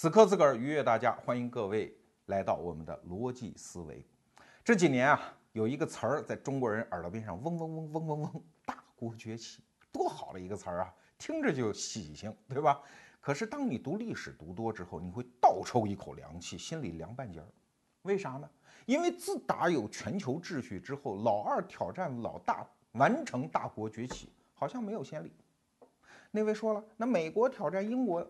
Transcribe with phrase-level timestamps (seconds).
[0.00, 1.94] 此刻自个儿，愉悦大家，欢迎各位
[2.24, 4.02] 来到我们的逻辑思维。
[4.64, 5.20] 这几年啊，
[5.52, 12.80] 有一个词儿在中国人耳朵边上嗡嗡嗡嗡嗡嗡，大国崛起，多好的一个词儿啊，听着就喜庆，对吧？
[13.20, 17.46] 可是当你读历史读多之后，你会倒抽一口凉气，心里凉半截儿。
[18.00, 18.48] 为啥呢？
[18.86, 25.30] 因为自打有全球秩序之后，老二挑战老大，完成大国崛起，好像没有先例。
[26.30, 28.26] 那位说了，那美国挑战英国。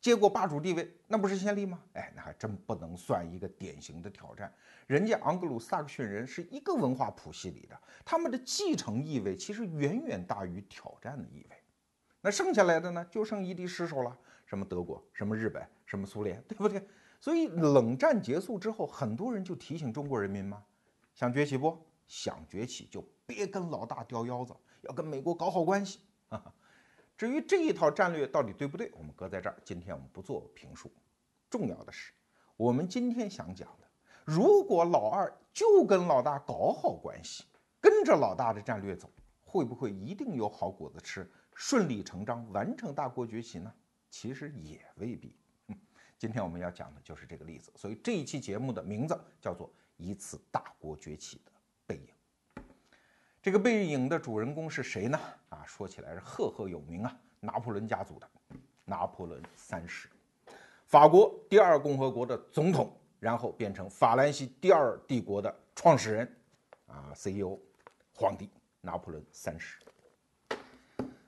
[0.00, 1.78] 接过霸主地位，那不是先例吗？
[1.92, 4.52] 哎，那还真不能算一个典型的挑战。
[4.86, 11.56] 人家盎格鲁撒克逊人是一个文化谱系里的，他们的继承意味其实远远大于挑战的意味。
[12.22, 16.82] 那剩下来的呢，就剩一地失守了，什么德国，什么日本，什么苏联，对不对？
[17.20, 20.62] 所以冷战结束之后，很多人就提醒中国人民嘛，
[21.14, 21.78] 想崛起不？
[22.06, 26.00] 想崛起就别跟老大掉腰子，要跟美国搞好关系。
[27.20, 29.56] 至于这一套战略到底对不对，我们搁在这儿。
[29.62, 30.90] 今天我们不做评述，
[31.50, 32.14] 重要的是，
[32.56, 33.86] 我们今天想讲的，
[34.24, 37.44] 如果老二就跟老大搞好关系，
[37.78, 39.10] 跟着老大的战略走，
[39.42, 43.70] 会不会一定有好果子吃，顺理成章完成大国崛起呢？
[44.08, 45.36] 其实也未必。
[46.16, 49.68] 今天我们要讲的就是这个例子，所以这一期节目的名字叫做
[49.98, 51.52] 《一次大国崛起的》。
[53.42, 55.18] 这个背影的主人公是谁呢？
[55.48, 58.28] 啊，说起来是赫赫有名啊，拿破仑家族的
[58.84, 60.10] 拿破仑三世，
[60.84, 66.36] 法国第二共和国的总统，然后变成法兰西第二帝国的创始人，
[66.86, 67.58] 啊，CEO，
[68.12, 68.50] 皇帝
[68.82, 69.80] 拿破仑三世。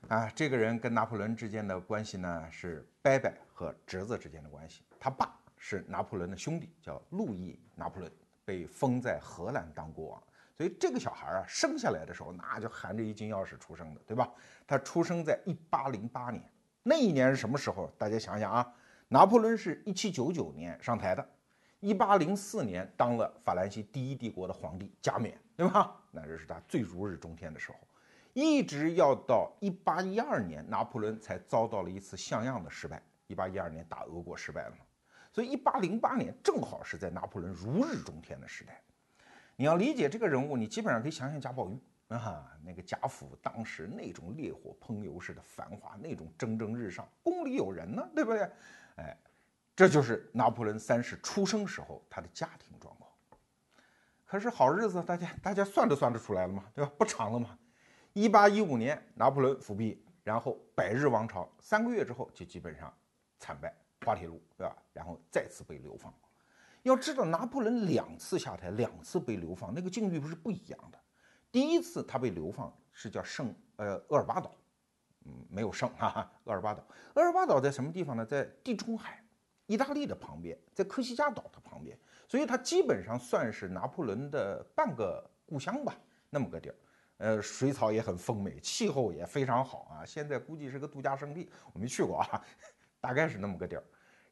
[0.07, 8.11] 啊，这个人跟拿破仑之间的关系呢是伯伯和侄子之间的关系，他爸是拿破仑的兄弟，叫路易拿破仑，
[8.45, 10.23] 被封在荷兰当国王。
[10.55, 14.31] 所以这个小孩啊，生下来的时候那就含着一金钥匙出生的，对吧？
[14.67, 16.43] 他出生在一八零八年，
[16.83, 17.91] 那一年是什么时候？
[17.97, 18.73] 大家想想啊，
[19.07, 21.27] 拿破仑是一七九九年上台的，
[21.79, 25.99] 一八零四年当了法兰西第一帝国的皇帝，加冕，对吧？
[26.11, 27.77] 那这是他最如日中天的时候，
[28.33, 33.01] 一直要到一八一二年，拿破仑才遭到了一次像样的失败。
[33.25, 34.85] 一八一二年打俄国失败了嘛，
[35.31, 38.79] 所以一八零八年正好是在拿破仑如日中天的时代。
[39.55, 48.49] 你要理解这个人物，你基本上可以想想贾宝玉啊，那个贾府当时那种烈火烹油式的繁华，那种蒸蒸日上，宫里有人呢，对不对？
[48.95, 49.17] 哎，
[49.75, 53.09] 这就是拿破仑三世出生时候他的家庭状况。
[54.25, 56.91] 可是好日子，大家大家算都算得出来了嘛，对吧？
[56.97, 57.57] 不长了嘛。
[58.13, 62.91] 一八一五年，拿破仑复辟，然后百日王朝三个月之后就基本上
[63.39, 63.73] 惨败，
[64.05, 64.75] 滑铁卢，对吧？
[64.93, 66.13] 然后再次被流放。
[66.83, 70.99] 要知道，拿破仑两次下台，两次被流放，那个境遇不是不一样的。
[71.51, 74.53] 第一次他被流放是叫圣呃厄尔巴岛，
[75.25, 76.85] 嗯，没有圣哈，厄尔巴岛。
[77.15, 78.25] 厄尔巴岛在什么地方呢？
[78.25, 79.23] 在地中海，
[79.65, 85.95] 意大利的旁边，在科西嘉岛的旁边，所以它基本上算是拿破仑的半个故乡吧，
[86.29, 86.75] 那么个地儿。
[87.17, 90.05] 呃，水草也很丰美，气候也非常好啊。
[90.05, 92.45] 现在估计是个度假胜地，我没去过啊，
[92.99, 93.83] 大概是那么个地儿。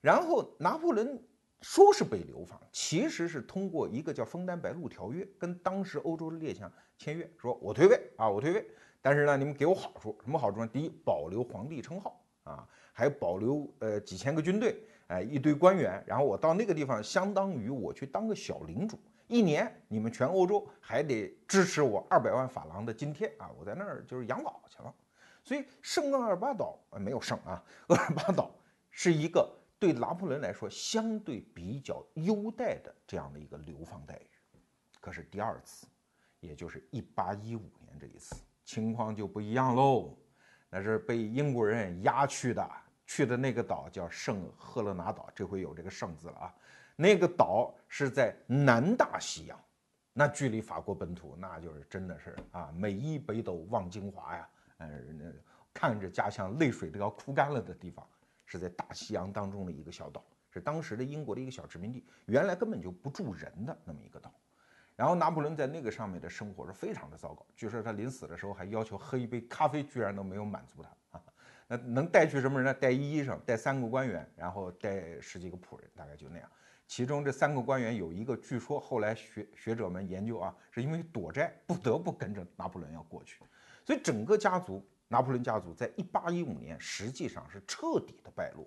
[0.02, 1.24] 然后拿破仑。
[1.62, 8.68] 说是被流放，其实是通过一个叫《枫丹白露条约》跟当时欧洲的列强签约，说我退位啊，我退位，
[9.00, 10.68] 但是呢，你们给我好处，什么好处呢？
[10.68, 24.92] 第一，保留皇帝称号啊，还保留呃几千个军队，哎，一堆官员，然后我到那个地方，相当于我去当个小领主，一年你们全欧洲还得支持我二百万法郎的津贴啊，我在那儿就是养老去了。
[25.44, 28.50] 所以圣厄尔巴岛呃没有圣啊， 厄尔巴岛
[28.90, 29.48] 是一个。
[29.82, 34.60] 对拿破仑来说，相对比较优待的这样的一个流放待遇，
[35.00, 35.88] 可是第二次，
[36.40, 40.16] 也就是一八一五年这一次，情况就不一样喽。
[40.70, 42.72] 那是被英国人押去的，
[43.08, 46.56] 去的那个岛叫圣赫勒拿岛，这回有这个“圣”字了啊。
[46.96, 49.60] 那个岛是在南大西洋，
[50.14, 55.34] 那距离法国本土，那就是真的是啊，每一北斗望京华呀，嗯呃，
[55.74, 58.08] 看着家乡泪水都要哭干了的地方。
[58.52, 64.30] 是在大西洋当中的一个小岛，是当时的英国的一个小殖民地，原来根本就不住人的那么一个岛。
[64.98, 71.24] 然后拿破仑在那个上面的生活是非常的糟糕，据说他临死的时候还要求喝一杯咖啡，居然都没有满足他啊。
[71.66, 72.74] 那能带去什么人呢？
[72.74, 76.50] 带医生，带三个官员，然后带十几个仆人，大概就那样。
[76.88, 83.42] 其中这三个官员有一个，据说后来学学者们研究啊，是因为躲债不得不跟着拿破仑要过去，
[83.86, 84.86] 所以整个家族。
[85.12, 88.66] 拿破仑家族在一八一五年实际上是彻底的败落，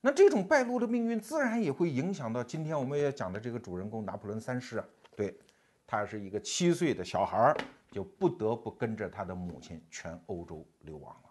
[0.00, 4.84] 那这种败落的命运自然也会影响到今天我们要讲的这个主人公拿破仑三世啊。
[5.14, 5.38] 对，
[5.86, 7.56] 他是一个七岁的小孩儿，
[7.92, 11.30] 就不得不跟着他的母亲全欧洲流亡了。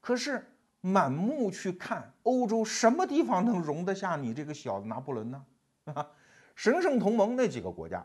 [0.00, 0.42] 可是
[0.80, 5.44] 满目去看欧洲什么地方能容得下你这个小拿破仑呢？
[5.84, 6.10] 啊，
[6.56, 8.02] 神圣同盟那几个国家，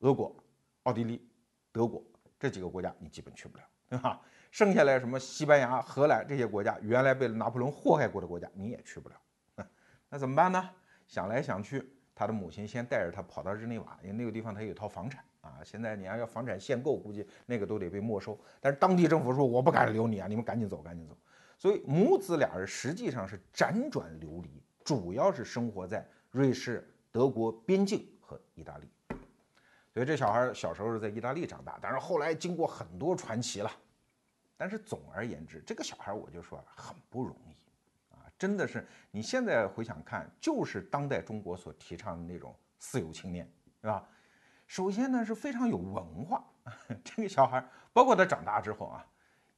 [0.00, 0.36] 俄国、
[0.82, 1.26] 奥地利、
[1.72, 2.04] 德国
[2.38, 4.20] 这几个国家你基本去不了，对吧？
[4.54, 9.16] 剩下来什么西班牙、荷兰这些国家，原来被拿破仑祸害过的国家，你也去不了。
[10.08, 10.70] 那怎么办呢？
[11.08, 11.84] 想来想去，
[12.14, 15.58] 他的母亲先带着他跑到日内瓦，因为那个地方他有一套房产啊。
[15.64, 18.38] 现在你要要房产限购，估计那个都得被没收。
[18.60, 21.18] 但是当地政府说我不敢留你啊，你们赶紧走，赶紧走。
[21.58, 28.88] 所以母子俩人实际上是辗转流离，主要是生活在瑞士、德国边境和意大利。
[29.92, 33.68] 所以这小孩小时候是在意大利长大，但是后来经过很多传奇了。
[34.56, 38.22] 但是总而言之，这个小孩我就说，很不容易啊。
[38.38, 44.08] 真的是，你现在回想看，就是当代中国所提倡的那种四有青年，对吧？
[44.66, 46.44] 首先呢是非常有文化，
[47.04, 47.62] 这个小孩，
[47.92, 49.06] 包括他长大之后啊，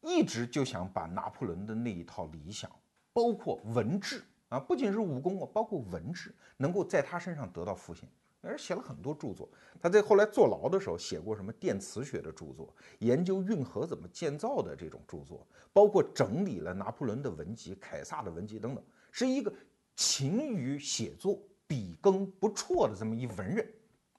[0.01, 2.71] 一直就想把拿破仑的那一套理想，
[3.13, 8.09] 包括文治啊，不仅是武功啊，包括文治，能够在他身上得到复现。
[8.47, 9.49] 而写了很多著作，
[9.81, 19.53] 他在后来坐牢的时候写过什么电磁学的著作，研究运河怎么建造的这种著作，包括整理了拿破仑的文集、凯撒的文集等等，是一个
[19.95, 23.67] 勤于写作、笔耕不辍的这么一文人，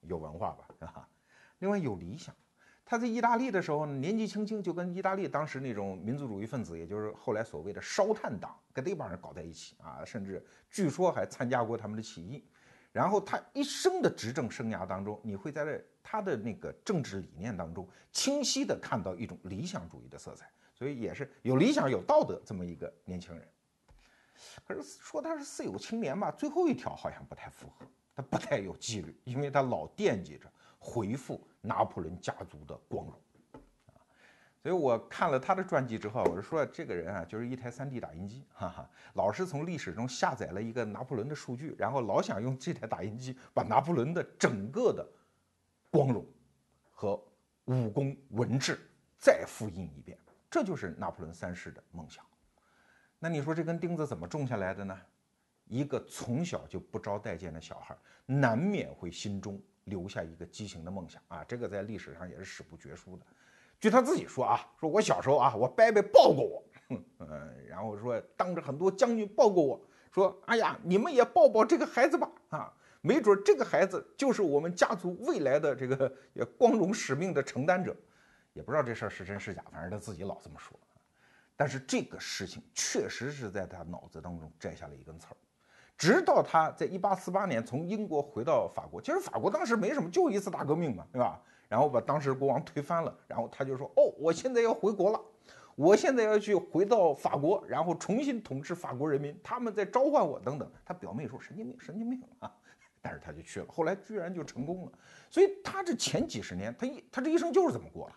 [0.01, 1.07] 有文化吧，是吧？
[1.59, 2.35] 另外有理想，
[2.85, 12.45] 他在意大利的时候呢，年纪轻轻就跟意大利当时那种民族主义分子，也就是后来所谓的烧炭党，跟那帮人搞在一起啊，甚至据说还参加过他们的起义。
[12.97, 23.47] 然后他一生的执政生涯当中，你会在这他的那个政治理念当中清晰的看到一种理想主义的色彩，所以也是有理想、有道德这么一个年轻人。
[24.65, 27.85] 可是说他是四有青年吧，最后一条好像不太符合，
[28.15, 33.13] 他不太有纪律，因为他老惦记着回复拿破仑家族的光荣。
[34.67, 45.07] 所以我看了他的传记之后，我就说这个人啊，就是一台 3D 打印机，哈哈，老是从历史中下载了一个拿破仑的数据，然后老想用这台打印机把拿破仑的整个的
[45.89, 46.25] 光荣
[46.91, 47.17] 和
[47.63, 48.77] 武功文治
[49.17, 50.19] 再复印一遍，
[50.51, 52.21] 这就是拿破仑三世的梦想。
[53.19, 54.99] 那你说这根钉子怎么种下来的呢？
[55.63, 63.25] 一个从小就不招待见的小孩，难免会心中留下一个畸形的梦想啊，这个在历史上也是史不绝书的。
[63.79, 66.63] 据他自己说啊，说我小时候啊，我伯伯抱过我，
[67.19, 69.81] 嗯，然后说当着很多将军抱过我，
[70.12, 76.12] 说哎呀，你们也抱抱这个孩子吧，啊，没准这个孩子就是我们家族未来的这个
[76.57, 77.95] 光荣使命的承担者，
[78.53, 80.77] 也不知道这事儿是真是假，反正他自己老这么说。
[81.56, 85.38] 但是这个事情确实是在他脑子当中摘下了一根刺儿，
[85.97, 91.41] 直到他在一八四八年从英国回到法国，其实法国当时没什么，就一次大革命嘛，对吧？
[91.67, 95.19] 然后把当时国王推翻了，然后他就说：“哦，我现在要回国了，
[95.75, 102.51] 我现在要去回到法国，然后重新统治法国人民，他们在召唤我等等。”他表妹说：“神经病，神经病啊！”
[103.01, 104.91] 但是他就去了，后来居然就成功了。
[105.29, 108.15] 所以他这前几十年，他一他这一生就是这么过的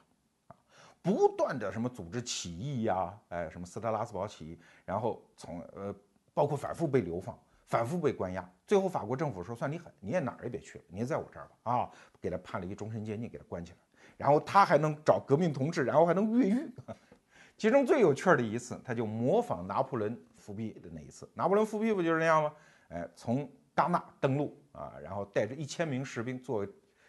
[0.49, 0.57] 啊，
[1.03, 5.95] 不断的什么组织起义呀，哎，什么斯特拉斯堡起义，然后从呃，
[6.35, 7.39] 包括反复被流放。
[7.71, 11.91] 反复被关押，最后法国政府说算你狠，你也哪儿也别去了，你也在我这儿吧啊，
[12.21, 13.79] 给他判了一个终身监禁，给他关起来，
[14.17, 16.69] 然后他还能找革命同志，然后还能越狱。
[17.57, 21.31] 其中最有趣的一次，他就模仿拿破仑复辟的那一次。
[21.33, 22.53] 拿破仑复辟不就是那样吗？
[22.89, 26.67] 哎，从戛纳登陆啊，然后带着一千名士兵坐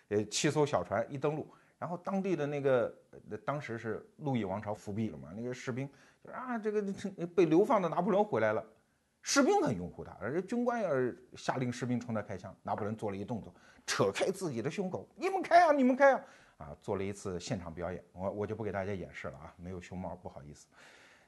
[0.10, 2.96] 呃七艘小船一登陆，然后当地的那个
[3.44, 5.90] 当时是路易王朝复辟了嘛，那个士兵
[6.24, 6.84] 就啊这个
[7.34, 8.64] 被流放的拿破仑回来了。
[9.22, 10.90] 士兵很拥护他，而军官要
[11.36, 13.54] 下令士兵冲他开枪，拿破仑做了一动作，
[13.86, 16.24] 扯开自己的胸口，你们开啊，你们开啊，
[16.58, 20.68] 啊，做了一次现场表演，我我就不给大家演示了啊，没有熊猫，不好意思。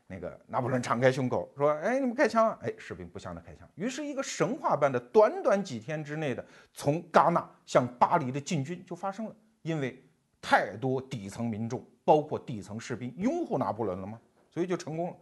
[0.07, 10.03] 那个拿破仑敞开胸口说，哎，你们开枪啊，哎，士兵不向他开枪，于是一个神话般的短短几天之内的从戛纳向巴黎的进军就发生了，因为
[10.41, 14.19] 太多底层民众，包括底层士兵拥护拿破仑了吗？
[14.49, 15.17] 所以就成功了。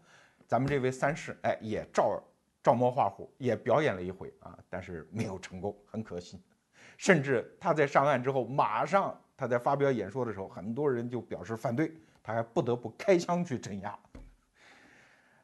[0.47, 2.21] 咱们这位三世，哎，也照。
[2.63, 6.39] 照猫画虎也表演了一回啊，但是没有成功，很可惜。
[6.97, 11.91] 甚至他在上岸之后，马上他在发表演说的时候，很多人就表示反对，
[12.21, 13.99] 他还不得不开枪去镇压。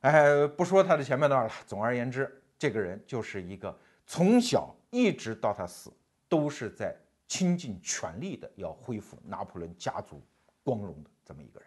[0.02, 1.52] 哎，不说他的前半段了。
[1.66, 5.92] 总而言之，这个人就是一个从小一直到他死，
[6.30, 6.96] 都是在
[7.28, 10.24] 倾尽全力的要恢复拿破仑家族
[10.64, 11.67] 光荣的这么一个人。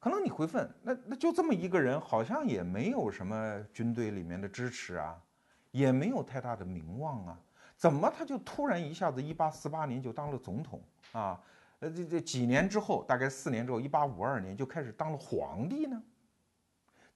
[0.00, 5.22] 可能你会问，那那就这么一个人，好像也没有什么军队里面的支持啊，
[5.70, 7.38] 也没有太大的名望啊，
[7.76, 11.38] 怎么他就突然一下子一八四八年就当了总统啊？
[11.80, 16.02] 呃，这这几年之后，大概四年之后，一八五二年就开始当了皇帝呢？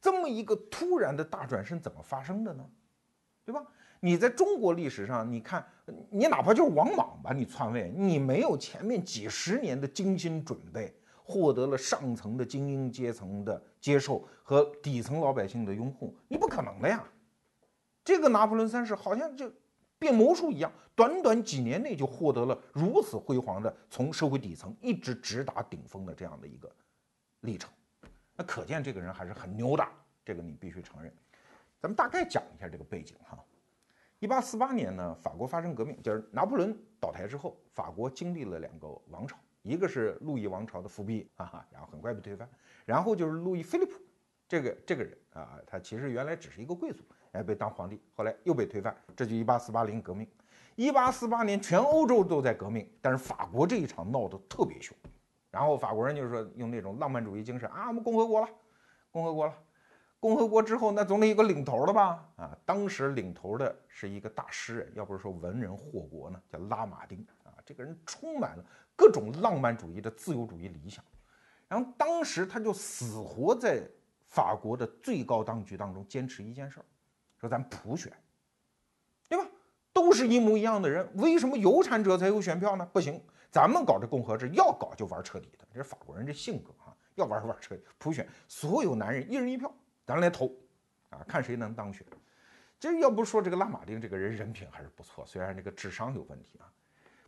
[0.01, 2.65] 这么一个突然的大转身怎么发生的呢？
[3.47, 3.63] 对吧？
[4.01, 5.67] 你在中国历史上，你看，
[6.11, 10.95] 你哪怕就是王莽吧，你篡位，你没有前面几十年的精心准备，
[11.27, 17.03] 获得了上层的精英阶层的接受和底层老百姓的拥护，你不可能的呀。
[18.05, 19.51] 这个拿破仑三世好像就
[19.99, 26.71] 变魔术一样，短短几年内就获得了如此辉煌的从社会底层一直直达顶峰的这样的一个
[27.41, 27.71] 历程。
[28.37, 29.89] 那可见这个人还是很牛的，
[30.25, 31.11] 这个你必须承认。
[31.81, 33.43] 咱们大概讲一下这个背景哈。
[34.19, 42.47] 一八四八年呢，法国发生革命，就是拿破仑倒台之后，法国经历了两个王朝，一个是路易王朝的复辟，哈哈，然后很快被推翻，
[42.85, 43.93] 然后就是路易菲利普，
[44.47, 47.03] 这个这个人啊，他其实原来只是一个贵族，
[47.33, 50.29] 哎，被当皇帝，后来又被推翻，这就一八四八年革命。
[50.77, 54.95] 一八四八年全欧洲都在革命，但是法国这一场闹得特别凶。
[55.51, 58.49] 然后法国人就是说用那种浪漫主义精神啊，我们共和国了，
[59.11, 59.55] 共和国了，
[60.21, 62.29] 共和国之后那总得有个领头的吧？
[62.37, 67.27] 啊，当时领头的是一个大诗人，要不是说文人祸国呢，叫拉马丁。
[67.65, 71.05] 这个人充满了各种浪漫主义的自由主义理想，
[71.69, 73.83] 然后当时他就死活在
[74.29, 76.85] 法国的最高当局当中坚持一件事儿，
[77.39, 78.13] 说咱普选，
[79.29, 79.49] 对吧？
[79.93, 82.85] 都是一模一样的人，为什么有产者才有选票呢？
[82.93, 83.23] 不行。
[83.51, 87.85] 咱们搞这共和制，要搞就玩彻底的，这是法国人这性格啊，要玩玩彻底。
[87.99, 89.73] 普选，所有男人一人一票，
[90.05, 90.53] 咱来投，
[91.11, 92.05] 啊，看谁能当选。
[92.81, 96.67] 这要不说这个拉马丁这个人人品还是不错，虽然这个智商有问题啊。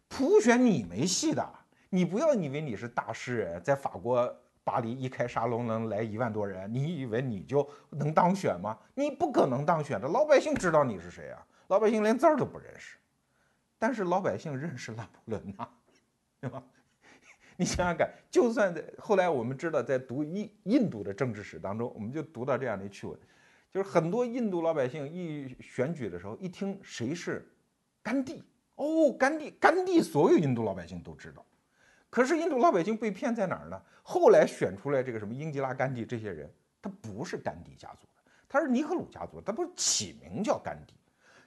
[0.09, 1.47] 普选你没戏的，
[1.91, 4.35] 你不要以为你是大诗人，在法国
[4.65, 8.79] 巴黎一开沙龙能来一万多人，你以为你就能当选吗？
[8.95, 11.47] 你不可能当选的，老百姓知道你是谁啊？
[11.69, 12.97] 老百姓连字儿都不认识，
[13.79, 15.69] 但是老百姓认识拿破仑呐。
[16.39, 16.63] 对吧？
[17.57, 23.19] 你想想看，就算在后来我们知道，在读印印度的政治史当中，我们就读到这样的趣闻，
[23.73, 27.51] 就是很多印度老百姓一选举的时候，一听谁是
[28.03, 28.45] 甘地，
[28.77, 31.45] 哦，甘地，甘地，所有印度老百姓都知道。
[32.09, 33.83] 可是印度老百姓被骗在哪儿呢？
[34.03, 40.95] 后来选出来这个什么英吉拉甘地这些人，他不是甘地家族的，他是尼赫鲁家族，他不是起名叫甘地。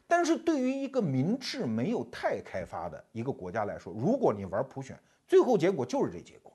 [0.06, 6.52] 但是对于一个民智没有太开发的一个国家来说，如果你玩普选，最后结果就是这结果。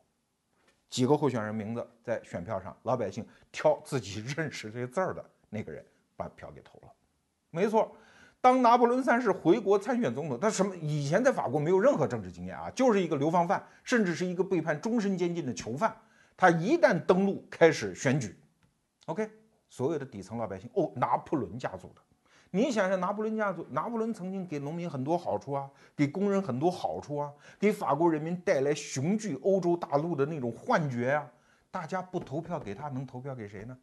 [0.91, 5.85] 几个候选人名字在选票上，老百姓挑自己 认识这些字儿的那个人，
[6.17, 6.93] 把票给投了。
[7.51, 7.97] 没错，
[8.45, 15.97] 当拿破仑三世回国参选总统，他什么以前在法国没有任何政治经验啊，就是一个流放犯，甚至是一个被判终身监禁的囚犯。
[16.37, 18.39] 他一旦登陆开始选举
[19.07, 19.31] ，OK，
[19.71, 22.03] 所有的底层老百姓，哦，拿破仑家族的。
[22.51, 31.27] 你想想，拿破仑家族，拿破仑曾经给农民很多好处啊，给工人很多好处啊，给法国人民带来雄踞欧洲大陆的那种幻觉啊。
[31.71, 33.75] 大家不投票给他，能投票给谁呢？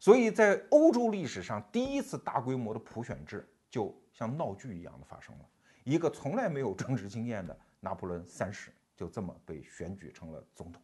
[0.00, 5.44] 所以在欧洲历史上，第一次大规模的普选制就像闹剧一样的发生了。
[5.82, 10.80] 一个从来没有政治经验的拿破仑三世，就这么被选举成了总统。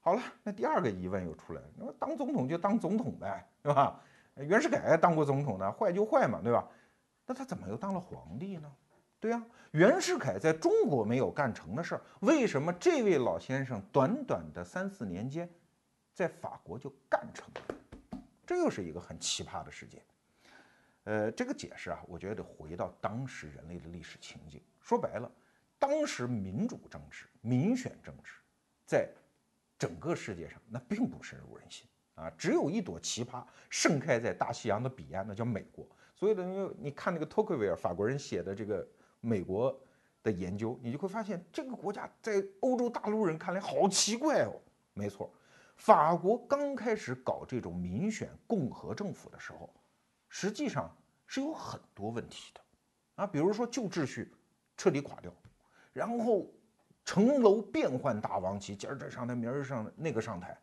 [0.00, 4.02] 好了，那第二个疑问又出来了，那么当总统就当总统呗，是吧？
[4.36, 6.66] 袁世凯当过总统呢，坏就坏嘛，对吧？
[7.26, 8.72] 那他怎么又当了皇帝呢？
[9.20, 15.46] 对呀，袁世凯在中国没有干成的事儿，为什么这位老先生短短的三四年间，
[16.14, 18.18] 在法国就干成了？
[18.46, 20.02] 这又是一个很奇葩的事件。
[21.06, 24.60] 呃，这个解释啊，我觉得得回到当时人类的历史情境。
[24.80, 25.30] 说白了，
[25.78, 28.32] 当时民主政治、民选政治，
[28.84, 29.08] 在
[29.78, 31.86] 整个世界上那并不深入人心。
[32.16, 35.86] 啊，只有一朵奇葩盛开在大西洋的彼岸，那叫美国。
[36.16, 38.84] 所以等于你看那个托克维尔法国人写的这个
[39.20, 39.78] 美国
[40.24, 44.52] 的研究，你就会发现这个国家在欧洲大陆人看来好奇怪哦。
[44.92, 45.32] 没错，
[45.76, 49.72] 法国刚开始搞这种民选共和政府的时候，
[50.38, 50.94] 实际上
[51.26, 52.60] 是有很多问题的
[53.14, 54.30] 啊，比如说旧秩序
[54.76, 55.32] 彻底垮掉，
[55.94, 56.46] 然后
[57.06, 60.54] 城楼变换大王旗，今儿这上台，明儿上那个上台。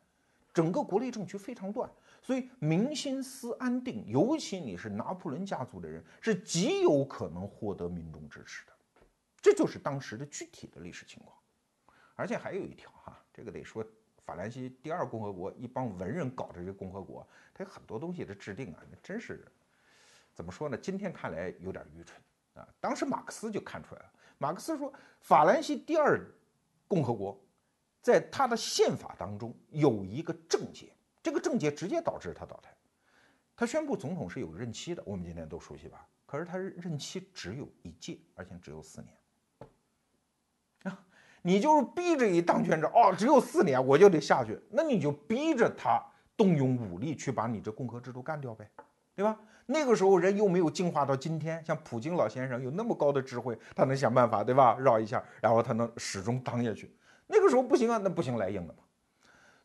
[0.54, 1.90] 整个国内政局非常乱，
[2.22, 8.74] 所以民心思安定，尤其你是拿破仑家族的人，是极有可能获得民众支持的。
[9.42, 11.36] 这就是当时的具体的历史情况。
[12.14, 13.84] 而且还有一条哈，这个得说，
[14.24, 19.44] 法兰西第二共和国一帮文人搞的这个共和国，它有很多东西的制定啊，那真是
[20.34, 20.78] 怎么说呢？
[20.78, 22.20] 今天看来有点愚蠢
[22.56, 22.68] 啊。
[22.80, 26.20] 当时马克思就看出来了，马克思说，法兰西第二
[26.88, 27.40] 共和国。
[28.02, 32.76] 在他的宪法当中有一个症结，这个症结直接导致他倒台。
[33.56, 36.06] 他宣布总统是有任期的，我们今天都熟悉吧？
[36.26, 39.16] 可是他任期只有一届，而且只有四年。
[40.84, 41.06] 啊，
[41.42, 46.04] 你就是逼着一当权者哦，只有四年我就得下去，那你就逼着他
[46.36, 48.70] 动用武力去把你这共和制度干掉呗，
[49.16, 49.40] 对吧？
[49.66, 54.78] 那个时候人又没有进化到今天，像普京老先生有那么高的智慧，他能想办法，对吧？
[54.80, 56.94] 绕一下，然后他能始终当下去。
[57.28, 58.80] 那个时候不行啊，那不行来硬的嘛。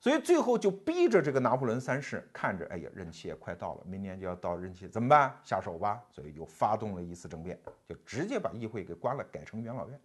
[0.00, 5.36] 所以最后就逼着这个拿破仑三世看着，哎呀，任期也快到了，明年就要到任期，怎么办？
[5.42, 6.00] 下手吧。
[6.10, 10.00] 所以又发动了一次政变，就直接把议会给关了，改成元老院。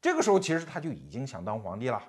[0.00, 2.00] 这个时候其实他就已经想当皇帝了，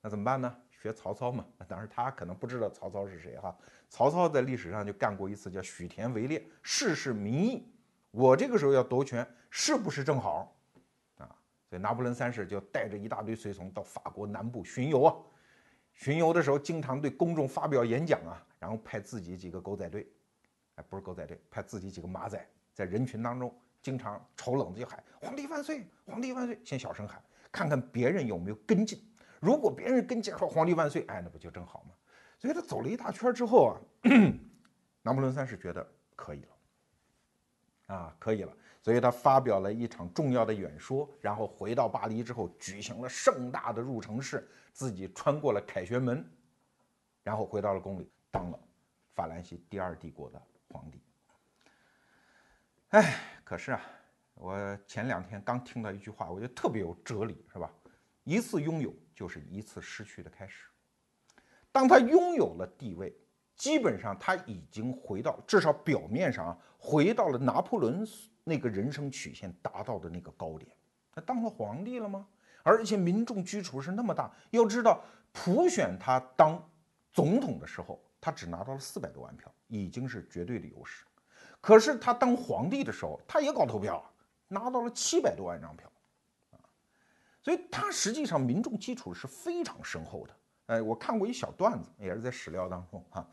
[0.00, 0.56] 那怎么办呢？
[0.80, 1.44] 学曹操嘛。
[1.66, 3.56] 当然他可能不知道曹操是谁哈。
[3.88, 7.70] 曹操在历史上就干过一次叫许田围猎，事事民意。
[8.10, 10.56] 我这个时候要夺权，是不是正好？
[11.18, 11.28] 啊，
[11.68, 15.14] 所以拿破仑三世就带着一大堆随从到法国南部巡游啊。
[15.94, 20.06] 巡游的时候，经常对公众发表演讲啊，然后派自己几个狗仔队，
[20.76, 27.20] 哎，不是狗仔队，派自己几个马仔，在人群当中经常瞅冷子就喊“皇帝万岁，皇帝万岁”，先小声喊，
[27.50, 29.02] 看看别人有没有跟进。
[29.40, 31.94] 如果别人跟前说“皇帝万岁”，哎，那不就正好吗？
[32.38, 33.80] 所以他走了一大圈之后啊，
[35.02, 38.52] 拿破仑三世觉得可以了，啊，可以了。
[38.80, 46.24] 所以他发表了一场重要的演说，然后回到巴黎之后，举行了盛大的入城式，自己穿过了凯旋门，
[47.22, 48.58] 然后回到了宫里，当了
[49.14, 50.40] 法兰西第二帝国的
[50.70, 51.02] 皇帝。
[52.90, 53.82] 哎，可是啊，
[54.34, 57.70] 我前两天刚听到一句话，我觉得特别有哲理，是吧？
[58.24, 60.66] 一次拥有就是一次失去的开始。
[61.72, 63.12] 当他拥有了地位，
[63.56, 68.06] 基本上他已经回到，至少表面上啊，回到了拿破仑。
[68.44, 70.70] 那个人生曲线达到的那个高点，
[71.10, 72.28] 他当了皇帝了吗？
[72.62, 76.62] 而且民众基础是那么大，要知道普选他当
[77.10, 81.04] 总统的时候，他只拿到了四百多万票，已经是绝对的优势。
[81.60, 84.00] 可是他当皇帝的时候，他也搞投票，
[84.46, 85.90] 拿到了七百多万张票，
[87.48, 90.34] 所以他实际上民众基础是非常深厚的。
[90.66, 93.26] 呃，我看过一小段子，也是在史料当中哈，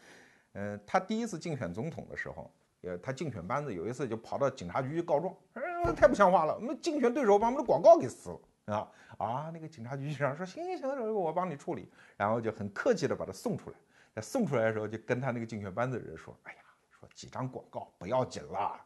[0.54, 2.50] 呃，他第一次竞选总统的时候。
[2.84, 9.52] 呃，他竞选班子有一次就跑到警察局去告状，哎，太不像话了，我们竞选对手把我们的广告给撕了啊啊！
[9.52, 13.76] 那个警察局局长说行行行，我帮你处理，然后就很客气的把他送出来。
[14.14, 16.60] 在送出来的时候，就跟他那个竞选班子的人说，哎呀，
[16.92, 18.80] 说几张广告不要紧了，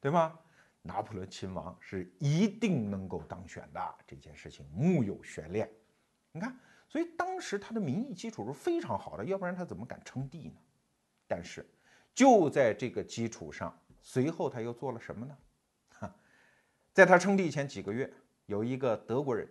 [0.00, 0.38] 对吗？
[0.86, 5.70] 拿破仑亲王是一定能够当选的，这件事情木有悬念。
[6.32, 10.54] 你看，所以当时他的民意基础是非常好的，要不然他怎么敢称帝呢？
[11.26, 11.68] 但是。
[12.14, 15.36] 就在这个基础上，随后他又做了什么呢？
[15.98, 16.16] 哈，
[16.94, 18.10] 在他称帝前几个月，
[18.46, 19.46] 有一个德国人，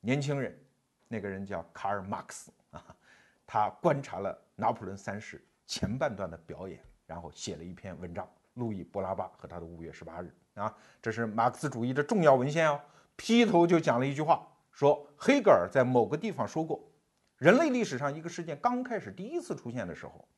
[0.00, 0.60] 年轻人，
[1.06, 2.96] 那个人叫卡尔马克思啊，
[3.46, 10.26] 他观察了拿破仑三世前半段的表演，然后写了一篇文章《路易波拉巴和他的五月十八日》
[10.58, 12.80] 啊，这是马克思主义的重要文献哦。
[13.16, 16.88] 劈头就讲了一句话，说黑格尔在某个地方说过，
[17.36, 20.28] 人类历史上一个事件刚开始第一次出现的时候，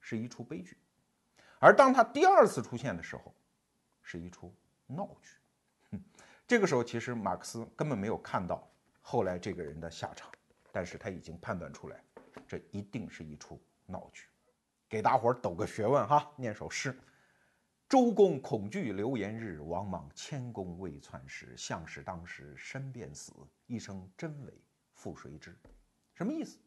[0.00, 0.76] 是一出悲剧。
[1.60, 3.34] 而当他第二次出现的时候，
[4.02, 4.54] 是一出
[4.86, 5.30] 闹剧。
[5.90, 6.02] 哼
[6.46, 8.68] 这个时候，其实马克思根本没有看到
[9.00, 10.30] 后来这个人的下场，
[10.72, 12.02] 但是他已经判断出来，
[12.46, 14.24] 这一定是一出闹剧。
[14.88, 16.98] 给大伙儿抖个学问哈，念首诗：
[17.88, 21.56] 周公恐惧流言日，王莽谦恭未篡时。
[21.56, 23.32] 相使当时身便死，
[23.66, 24.52] 一生真伪
[24.92, 25.56] 复谁知？
[26.14, 26.58] 什么意思？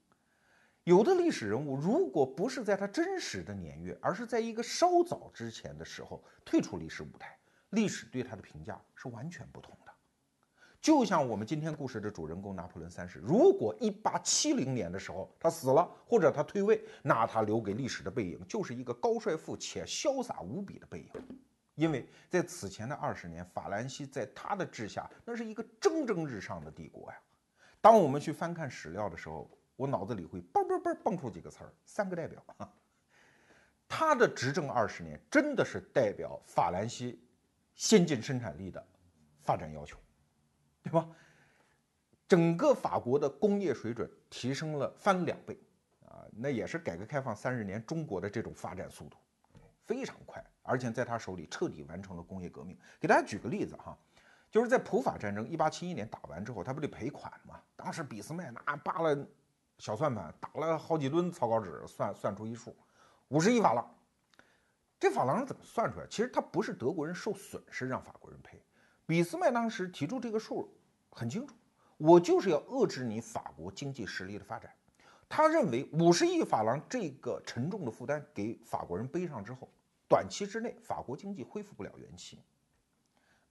[0.84, 7.38] 有的历史人物，如果不是在他真实的年月，而是在一个稍早之前的时候退出历史舞台，
[7.70, 9.91] 历史对他的评价是完全不同的。
[10.82, 21.40] 就像我们今天故事的主人公拿破仑三世，如果一八七零年的时候他死了，或者他退位，那他留给历史的背影就是一个高帅富且潇洒无比的背影。
[21.76, 27.18] 因为在此前的二十年，法兰西在他的治下，那是一个蒸蒸日上的帝国呀。
[27.80, 32.44] 当我们去翻看史料的时候，我脑子里会嘣嘣嘣蹦出几个词儿，三个代表。
[33.88, 37.24] 他的执政二十年真的是代表法兰西
[37.76, 38.84] 先进生产力的
[39.42, 39.98] 发展要求，
[40.84, 41.08] 对吧？
[42.28, 45.58] 整个法国的工业水准提升了翻两倍
[46.06, 49.18] 啊，那也是改革开放三十年中国的这种发展速度
[49.84, 52.78] 非常快，而且在他手里彻底完成了工业革命。
[53.00, 53.98] 给大家举个例子哈，
[54.50, 57.62] 就是在普法战争一八七一年打完之后，他不得赔款吗？
[57.76, 59.28] 当时俾斯麦那扒了。
[59.78, 62.78] 小算盘打了好几吨草稿纸，算算出一数，
[63.30, 63.96] 五十亿法郎。
[65.00, 66.06] 这法郎是怎么算出来？
[66.08, 68.62] 其实他不是德国人受损失让法国人赔，
[69.12, 70.74] 俾斯麦当时提出这个数
[71.10, 71.54] 很清楚，
[71.98, 74.74] 我就是要遏制你法国经济实力的发展。
[75.28, 79.68] 他认为五十亿法郎这个沉重的负担给法国人背上之后，
[80.08, 82.40] 短期之内法国经济恢复不了元气。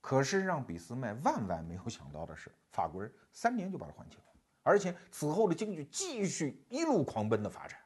[0.01, 4.25] 可是让俾斯麦万万没有想到的是，法国人三年就把它还清了。
[4.63, 7.79] 而且此后的经济继续一路狂奔的发展，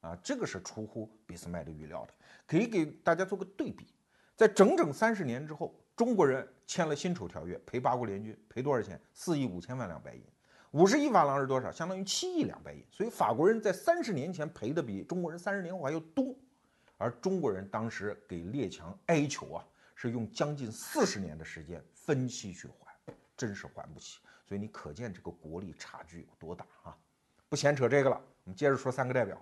[0.00, 2.14] 啊，这个是出乎俾斯麦的预料的。
[2.46, 3.92] 可以给大家做个对比，
[4.34, 9.00] 在整整三十年之后，中国人签了辛丑条约，赔八国联军，赔多少钱？
[9.12, 10.22] 四亿五千万两白银。
[10.70, 11.70] 五十亿法郎是多少？
[11.70, 12.82] 相当于七亿两白银。
[12.90, 16.34] 所以法国人在三十年前赔的比中国人三十年后还要多，
[16.96, 24.20] 而中国人当时给列强哀求啊，是用将近四十年的时间分期去还，真是还不起。
[24.46, 26.96] 所以你可见这个国力差距有多大啊！
[27.48, 29.40] 不闲扯这个了，我们接着说三个代表。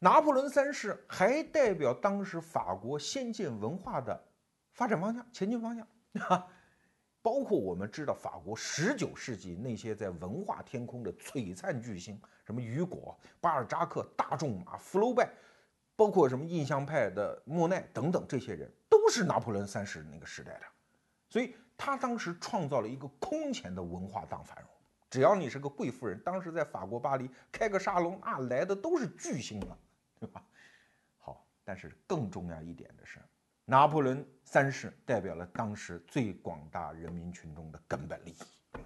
[0.00, 4.24] 拿破仑三世还代表当时法国先进文化的
[4.74, 5.86] 发展方向、前进方向
[6.28, 6.46] 啊，
[7.22, 15.30] 包括我们知道法国十九世纪那些在文化天空的璀璨巨星，什么雨果、巴尔扎克、大仲马、福楼拜，
[15.96, 20.66] 包括什么印象派的莫奈等等，这些人都是拿破仑三世那个时代的，
[21.30, 24.68] 所以他当时创造了一个空前的文化大繁荣。
[25.08, 29.78] 只要你是个贵妇人，当时在法国巴黎开个沙龙，那来的都是巨星了。
[30.20, 30.42] 对吧？
[31.18, 33.20] 好，但是更重要一点的是，
[33.66, 38.78] 拿破仑三世代表了当时最广大人民群众的根本利益。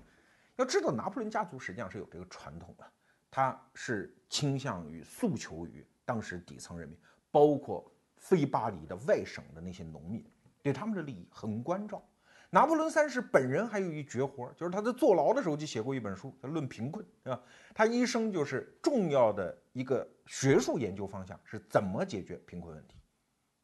[0.57, 2.85] 要知道，拿破仑家族实际上是有这个传统的，
[3.31, 6.99] 他是倾向于诉求于当时底层人民，
[7.31, 10.25] 包括非巴黎的外省的那些农民，
[10.63, 12.03] 对他们的利益很关照。
[12.51, 17.43] 拿破仑三世本人还有一绝活，就是他在坐牢的时候就写过一本书，叫《论贫困》，对吧？
[17.75, 22.97] 他一生就是重要的一个学术研究方向是怎么解决贫困问题，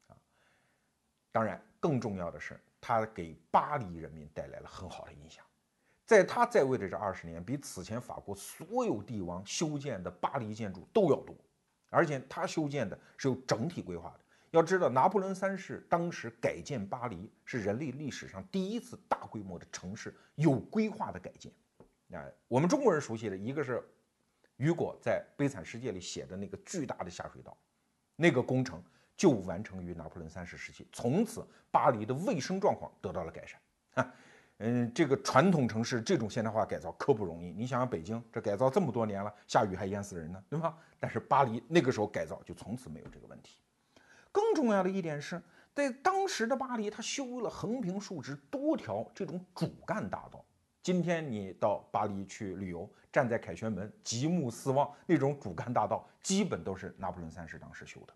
[0.05, 0.15] 啊，
[1.31, 5.43] 当然更重要的是，他给巴黎人民带来了很好的影响，
[6.05, 11.35] 在他在位的这二十年，比此前法国所有帝王修建的巴黎建筑都要多，
[11.89, 14.19] 而且他修建的是有整体规划的。
[14.51, 21.51] 要知道，拿破仑三世当时改建巴黎是人类历史上第一次大规模的城市有规划的改建。
[22.11, 23.83] 啊，我们中国人熟悉的一个是
[24.57, 27.57] 雨果在《悲惨世界》里写的那个巨大的下水道，
[28.15, 28.81] 那个工程
[29.17, 33.59] 就完成于拿破仑三世时期，从此巴黎的卫生状况得到了改善。
[33.93, 34.13] 啊，
[34.57, 37.51] 嗯，这个传统城市这种现代化改造可不容易。
[37.51, 40.77] 你想想，北京这改造这么多年了，下雨还淹死人呢，对吧？
[40.99, 43.59] 但是巴黎那个时候改造就从此没有这个问题。
[44.31, 45.41] 更重要的一点是
[45.73, 50.43] 在当时的巴黎，它修了横平竖直多条这种主干大道。
[50.81, 58.13] 今天你到巴黎去旅游，站在凯旋门极目四望，那种主干大道基本都是拿破仑三世当时修的。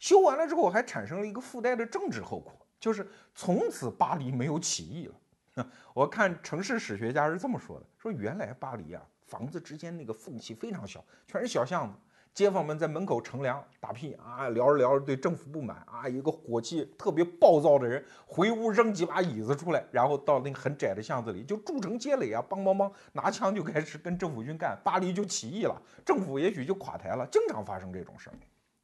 [0.00, 5.14] 修完了之后，还产生了一个附带的政治后果，就是从此巴黎没有起义了。
[5.94, 11.96] 我看城市史学家是这么说的：说原来巴黎啊，房子之间那个缝隙非常小，全是小巷子。
[12.32, 28.36] 街坊们在门口乘凉打屁啊，聊着聊着对政府不满啊，一个火气特别暴躁的人回屋扔几把椅子出来，然后到那个很窄的巷子里就筑成街垒啊，梆梆梆拿枪就开始跟政府军干，巴黎就起义了，政府也许就垮台了，经常发生这种事儿。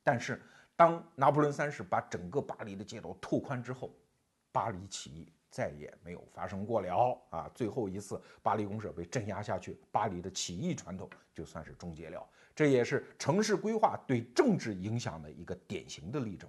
[0.02, 0.42] 但是
[0.76, 3.90] 当拿破仑三世把整个巴黎的街道拓宽之后，
[4.52, 12.22] 巴黎起义再也没有发生过了啊，最后一次巴黎公社被镇压下去，巴黎的起义传统就算是终结了。
[12.54, 16.48] 这也是城市规划对政治影响的一个典型的例证。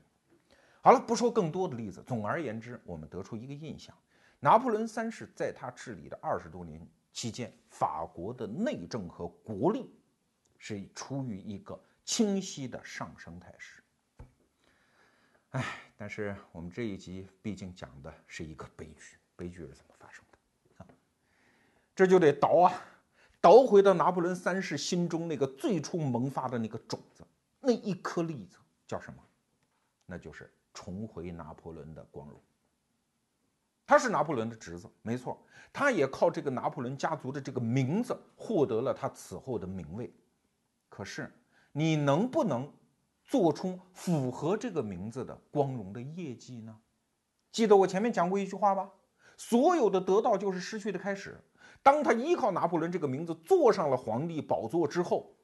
[0.82, 2.04] 好了，不说更多的例子。
[2.06, 3.94] 总而言之，我们得出一个印象：
[4.40, 9.90] 拿破仑三世在他治理的二十多年期间，法国的内政和国力
[10.58, 13.84] 是处于一个清晰的上升态势。
[15.52, 15.64] 哎，
[15.96, 20.84] 但是我们这一集毕竟讲的是一个悲剧，悲剧是怎么发生的？
[20.84, 20.88] 啊，
[21.96, 22.74] 这就得倒啊。
[23.40, 27.24] 倒回到拿破仑三世心中那个最初萌发的那个种子，
[27.60, 28.58] 那一颗粒子
[28.88, 29.24] 叫什么？
[30.06, 32.42] 那就是重回拿破仑的光荣。
[33.86, 40.12] 他是拿破仑的侄子，没错，他也靠这个拿破仑家族的这个名字获得了他此后的名位。
[40.90, 41.32] 可是，
[41.72, 42.70] 你能不能
[43.28, 46.80] 做出符合这个名字的光荣的业绩呢？
[47.52, 48.90] 记得我前面讲过一句话吧：
[49.36, 51.38] 所有的得到就是失去的开始。
[51.84, 55.36] 当他依靠拿破仑这个名字坐上了皇帝宝座之后，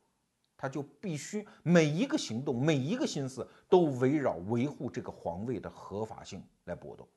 [0.56, 7.08] 他就必须每一个行动、每一个心思都围绕维护这个皇位的合法性来搏斗，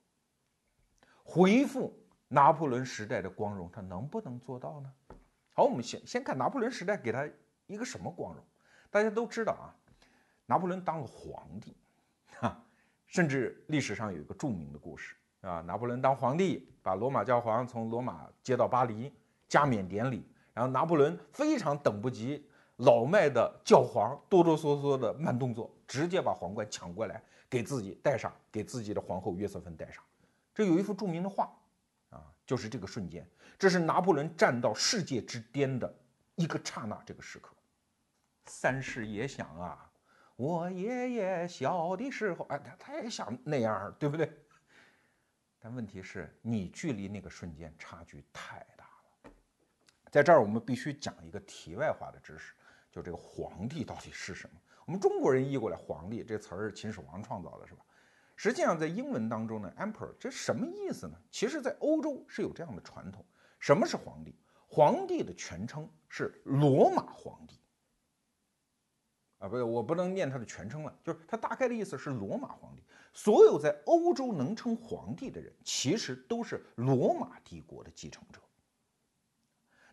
[1.22, 1.96] 恢复
[2.28, 4.92] 拿破仑时代的光荣，他能不能做到呢？
[5.52, 7.28] 好，我们先先看拿破仑时代给他
[7.66, 8.44] 一个什么光荣？
[8.90, 9.74] 大家都知道啊，
[10.46, 11.76] 拿破仑当了皇帝，
[12.38, 12.56] 哈，
[13.06, 15.14] 甚至历史上有一个著名的故事。
[15.42, 19.12] 啊，拿破仑当皇帝，把罗马教皇从罗马接到巴黎，
[19.48, 20.26] 加冕典礼。
[20.52, 30.02] 然后拿破仑非常等不及老迈的教皇哆哆嗦嗦的慢动作，直接把皇冠抢过来给自己戴上，给自己的皇后约瑟芬戴上。
[30.54, 31.52] 这有一幅著名的画，
[32.08, 33.28] 啊，就是这个瞬间，
[33.58, 35.94] 这是拿破仑站到世界之巅的
[36.36, 37.54] 一个刹那，这个时刻。
[38.46, 39.85] 三世也想啊，
[40.36, 44.30] 我爷爷小的时候，哎，他他也想那样，对不对？
[45.58, 49.30] 但问题是你距离那个瞬间差距太大了。
[50.10, 52.52] 在这儿，我们必须讲一个题外话的知识，
[52.92, 54.60] 就这个皇帝到底是什么？
[54.84, 57.80] 我们中国人译过来“皇帝”这词儿是秦始皇创造的，是吧？
[58.36, 61.18] 实际上，在英文当中呢，“emperor” 这什么意思呢？
[61.32, 63.24] 其实，在欧洲是有这样的传统：
[63.58, 64.38] 什么是皇帝？
[64.68, 67.58] 皇帝的全称是罗马皇帝。
[69.48, 72.82] 不是，我不能念他的全称了，就是他大概的意思是罗马皇帝。
[73.12, 78.40] 所有在欧洲能称皇帝的人，其实都是罗马帝国的继承者。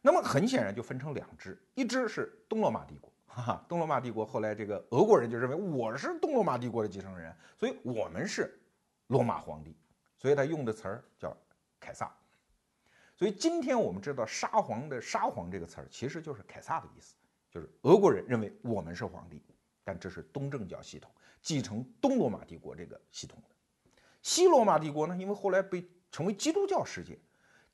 [0.01, 8.59] 那么很显然就分成两支，一支是东罗马帝国，哈哈，东罗马帝国后来这个俄国人就认为我是东罗马帝国的继承人，所以我们是
[9.07, 9.77] 罗马皇帝，
[10.17, 11.35] 所以他用的词儿叫
[11.79, 12.13] 凯撒。
[13.15, 17.15] 所以今天我们知道沙皇的沙皇这个词儿，其实就是凯撒的意思。
[17.53, 19.39] 就是俄国人认为我们是皇帝，
[19.83, 23.55] 但这是东正教系统继承东罗马帝国这个系统的。
[24.23, 27.15] 西罗马帝国呢，因为后来被成为基督教世界，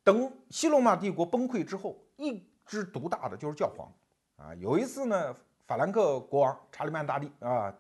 [0.04, 3.90] 等西罗马帝国崩溃之后，一枝独大的就是教皇
[4.36, 4.54] 啊。
[4.56, 5.34] 有一次呢，
[5.66, 7.74] 法兰克国王查理曼大帝啊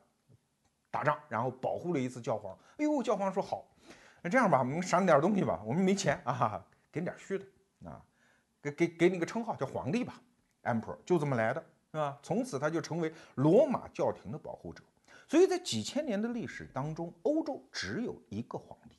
[0.89, 2.57] 打仗，然后保护了一次教皇。
[2.77, 3.67] 哎呦，教皇说好，
[4.21, 7.45] 那这样吧，我们赏你点东西吧，我们没钱啊，给你点虚的
[7.83, 8.01] 啊，
[8.61, 10.21] 给给给你个称号叫皇帝吧
[10.63, 11.61] ，emperor 就这么来的。
[11.91, 12.19] 是吧？
[12.21, 14.83] 从此他就成为罗马教廷的保护者。
[15.27, 18.95] 所以在几千年的历史当中，欧洲只有一个皇帝。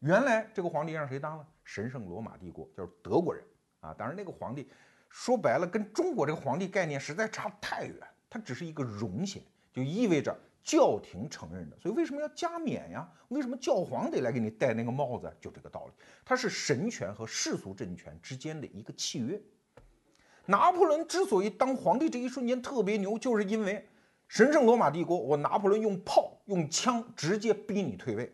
[0.00, 1.46] 原来这个皇帝让谁当了？
[1.64, 3.42] 神圣罗马帝国，就是德国人
[3.80, 3.94] 啊。
[3.94, 4.70] 当然那个皇帝
[5.08, 7.96] 说白了，跟中国这个皇帝概念实在差太远。
[8.28, 11.78] 他只是一个荣衔，就意味着教廷承认的。
[11.78, 13.10] 所以为什么要加冕呀？
[13.28, 15.34] 为什么教皇得来给你戴那个帽子？
[15.40, 15.92] 就这个道理。
[16.24, 19.40] 它是神权和世俗政权之间的一个契约。
[20.46, 23.86] 拿破仑之所以当皇帝这一瞬间特别牛，就是因为
[24.28, 28.32] 神圣罗马帝国，我拿破仑用炮用枪直接逼你退位，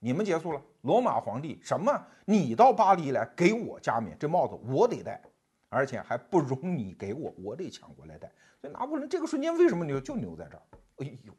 [0.00, 2.06] 你们结束了，罗马皇帝什么？
[2.24, 5.20] 你到巴黎来给我加冕，这帽子我得戴，
[5.68, 8.30] 而且还不容你给我，我得抢过来戴。
[8.60, 10.00] 所以拿破仑这个瞬间为什么牛？
[10.00, 10.62] 就牛在这儿。
[10.98, 11.34] 哎呦，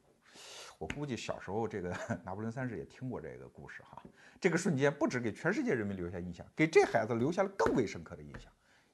[0.77, 1.89] 我估计小时候这个
[2.25, 4.03] 拿破仑三世也听过这个故事哈。
[4.41, 8.51] 这个瞬间不止给全世界人民留下印象，给这孩子留下了更为深刻的印象。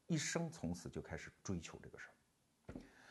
[0.10, 2.14] 一生从此就开始追求这个事儿，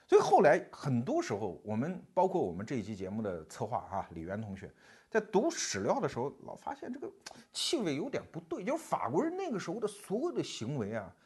[0.07, 4.71] 所以后来很多时候，我们包括我们这一期节目的策划啊，李源同学
[5.09, 7.11] 在读史料的时候，老发现这个
[7.53, 11.17] 气味有点不对，就是法国人那个时候的所有的行为啊，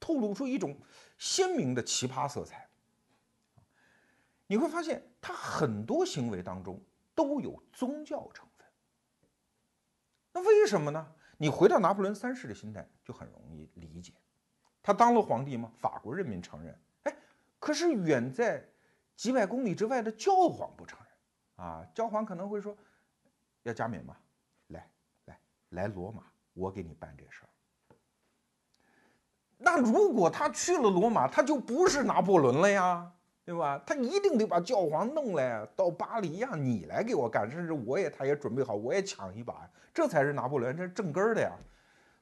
[0.00, 0.76] 透露出一种
[1.18, 2.68] 鲜明的奇葩色彩。
[4.46, 6.80] 你会发现，他很多行为当中
[7.14, 8.66] 都有宗教成分。
[10.32, 11.14] 那为什么呢？
[11.42, 14.12] 你回到拿破仑三世的心态，就很容易理解。
[14.80, 15.68] 他当了皇帝吗？
[15.76, 17.16] 法国人民承认，哎，
[17.58, 18.64] 可是远在
[19.16, 21.84] 几百公里之外的教皇不承认啊！
[21.92, 22.76] 教皇可能会说，
[23.64, 24.16] 要加冕吗？
[24.68, 24.88] 来
[25.24, 27.50] 来来，罗马，我给你办这事儿。
[29.58, 33.12] 那如果他去了罗马，他就不是拿破仑了呀，
[33.44, 33.82] 对吧？
[33.86, 41.50] 他一定得把教皇弄来到巴黎呀，你来给我干，甚至我也他也准备好，我也抢一把，这才是拿破仑，这是正根儿的呀。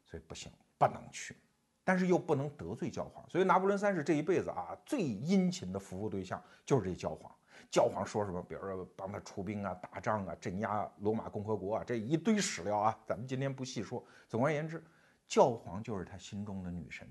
[0.05, 1.37] 所以不行，不能去。
[1.85, 7.31] 但是又不能得罪教皇，所以拿破仑三世这一辈子啊，最殷勤的服务对象就是这教皇。
[7.71, 14.05] 教皇说什么，比如说帮他出兵啊、打仗啊、镇压罗马共和国啊，这一堆史料啊，咱们今天不细说。
[14.29, 14.83] 总而言之，
[15.27, 17.09] 教皇就是他心中的女神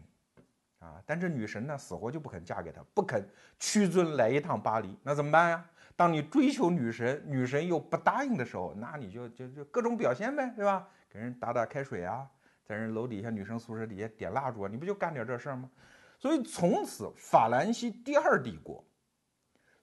[0.80, 1.02] 啊。
[1.06, 3.28] 但这女神呢，死活就不肯嫁给他，不肯
[3.60, 5.66] 屈尊来一趟巴黎，那怎么办呀？
[5.96, 10.88] 当你追求女神，女神又不答应的时候，那你就就就各种表现呗，对吧？
[11.10, 12.30] 给人打打开水啊。
[12.64, 15.70] 在人楼底下女生宿舍底下点蜡烛啊，你不就干点这事儿吗？
[16.20, 18.86] 所以从此法兰西第二帝国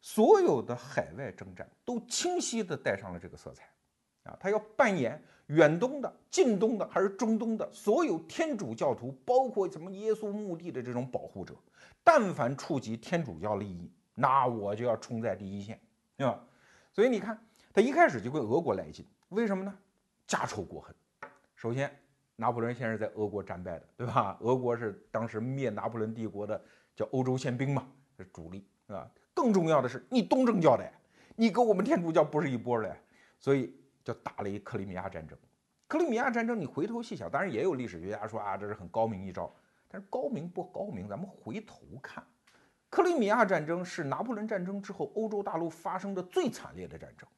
[0.00, 3.64] 所有的海外征战都清晰地带上了这个色彩，
[4.22, 11.54] 啊，他要扮演远东的、近东的还是中东的所有天主教徒，包括什么耶稣墓地的这种保护者，
[12.02, 15.80] 但凡触及天主教利益，那我就要冲在第一线，
[16.16, 16.44] 对吧？
[16.92, 17.38] 所以你看，
[17.72, 19.72] 他一开始就跟俄国来劲，为什么呢？
[20.26, 20.94] 家仇国恨，
[21.54, 21.90] 首先。
[22.38, 24.36] 拿破仑先是在俄国战败的，对吧？
[24.42, 26.62] 俄国是当时灭拿破仑帝国的
[26.94, 29.10] 叫欧洲宪兵嘛，是主力，是吧？
[29.32, 30.86] 更重要的是，你东正教的，
[31.34, 32.94] 你跟我们天主教不是一波的，
[33.40, 33.74] 所以
[34.06, 35.36] 就打了一克里米亚战争。
[35.88, 39.52] 克里米亚战争，你回头细想，当然也有历史学家说啊，这是很高明一招，
[39.88, 42.24] 但是高明不高明，咱们回头看，
[42.88, 47.28] 克里米亚战争是拿破仑战争之后欧洲大陆发生的最惨烈的战争。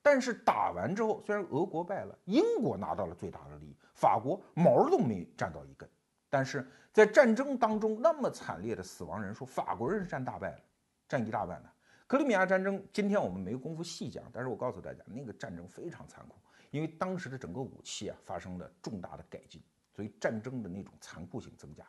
[0.00, 5.86] 但是打完之后，虽然俄国败了，英国拿到了最大的利益，法国毛都没占到一根。
[6.30, 10.60] 但是在战争当中那么惨烈的死亡人数，法国人占大败了，
[11.06, 11.68] 占一大半呢。
[12.08, 16.36] 克里米亚战争，今天我们没工夫细讲，但是我告诉大家，那个战争非常残酷，
[16.70, 19.60] 因为当时的整个武器啊发生了重大的改进，
[19.92, 21.84] 所以战争的那种残酷性增加。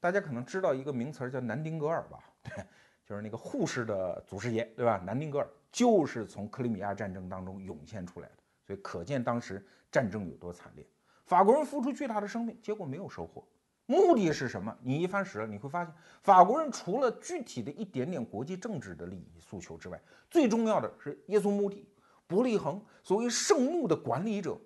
[0.00, 2.18] 大家可能知道一个名词叫南丁格尔吧？
[2.42, 2.64] 对，
[3.06, 5.00] 就是那个护士的祖师爷，对吧？
[5.06, 10.84] 南丁格尔就是从克里米亚战争当中涌现出来的，所以可见当时战争有多惨烈。
[11.24, 13.46] 法国人付出巨大的生命，结果没有收获。
[13.92, 14.76] 目的是什么？
[14.80, 20.00] 你一翻史，你会发现，法国人除了具体的一点点国际政治的利益诉求之外，
[20.30, 21.86] 最重要的是耶稣目的，
[22.26, 24.58] 伯利恒所谓圣墓的管理者，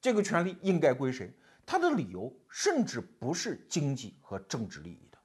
[0.00, 1.30] 这个权利应该归谁？
[1.64, 5.18] 他的理由甚至不是经济和政治利益的，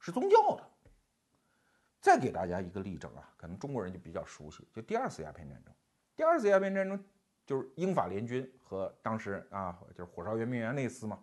[0.00, 0.62] 是宗教的。
[2.00, 5.72] 再给大家一个例证啊，可能中国人就比较熟悉，就第二次鸦片战争。
[6.16, 7.02] 第二次鸦片战争
[7.46, 11.18] 就是英法联军和当时啊，就是火烧圆明园那次嘛。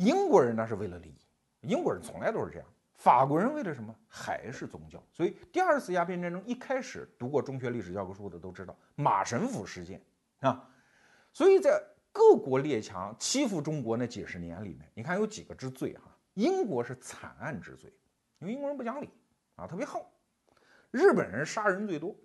[0.00, 1.26] 英国人那是为了利益，
[1.60, 2.66] 英国人从来都是这样。
[2.94, 3.94] 法国人为了什么？
[4.08, 5.02] 还是宗教。
[5.12, 10.02] 所以第二次鸦片战争一开始，读过中学历史教科书的都知道马神甫事件
[10.38, 10.66] 啊。
[11.34, 11.78] 所以在
[12.10, 16.16] 各国列强欺负中国那几十年里面，你看有几个之最哈？
[16.32, 17.92] 英国是惨案之最，
[18.38, 19.10] 因为英国人不讲理
[19.56, 20.02] 啊，特别横。
[20.90, 22.16] 日本人杀人最多，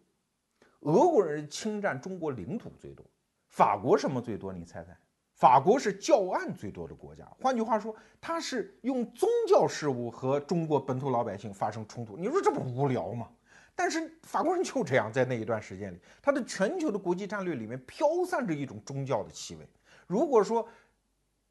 [0.79, 3.05] 俄国人侵占中国领土最多，
[3.49, 4.53] 法国什么最多？
[4.53, 4.97] 你猜猜？
[5.35, 12.15] 法国是教案最多的国家，换句话说，它是用宗教事务和中国本土老百姓发生冲突。
[12.15, 13.29] 你说这不无聊吗？
[13.75, 19.67] 但是法国人就这样，在那一段时间里，他的全球的国际战略里面飘散着一种宗教的气味。
[20.07, 20.65] 如果说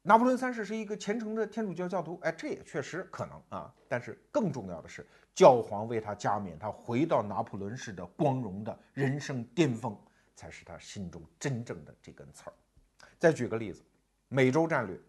[0.01, 3.71] 拿破仑三世是一个虔诚的天主教教徒，哎，这也确实可能啊。
[3.87, 9.95] 但是更重要的是，教皇为他加冕，他回到拿破仑式的光荣的人生巅峰，
[10.35, 12.53] 才是他心中真正的这根刺儿。
[13.19, 13.83] 再举个例子，
[14.27, 14.99] 美洲战略，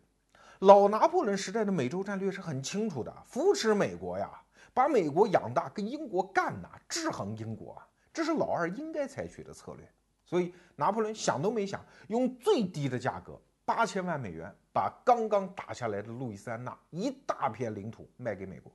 [0.61, 4.31] 老拿破仑时代的美洲战略是很清楚的，扶持美国呀，
[4.73, 9.89] 把美国养大，跟英国干呐，制衡英国啊，这是老二应该采取的策略。
[10.25, 18.73] 所以拿破仑想都没想，用最低的价格，八千万美元，把刚刚打下来的路易斯安那一大片领土卖给美国。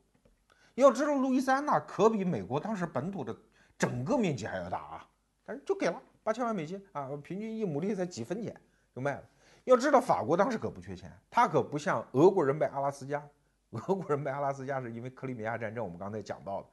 [0.76, 3.36] 要知道，路易斯安那可比美国当时本土的
[3.78, 5.10] 整个面积还要大啊，
[5.44, 8.56] 但是就给了八千万美金啊，平均一亩地才几分钱。
[8.94, 9.24] 就卖了。
[9.64, 13.24] 要知道，法国当时可不缺钱，他可不像俄国人卖阿拉斯加。
[13.72, 16.66] 俄国人卖阿拉斯加是因为克里米亚战争，我们刚才讲到了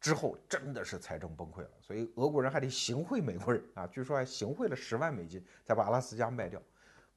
[0.00, 6.60] 之后，真的是财政崩溃了，所以俄国人还得行贿美国人啊，据说还行贿了十万美金才把阿拉斯加卖掉。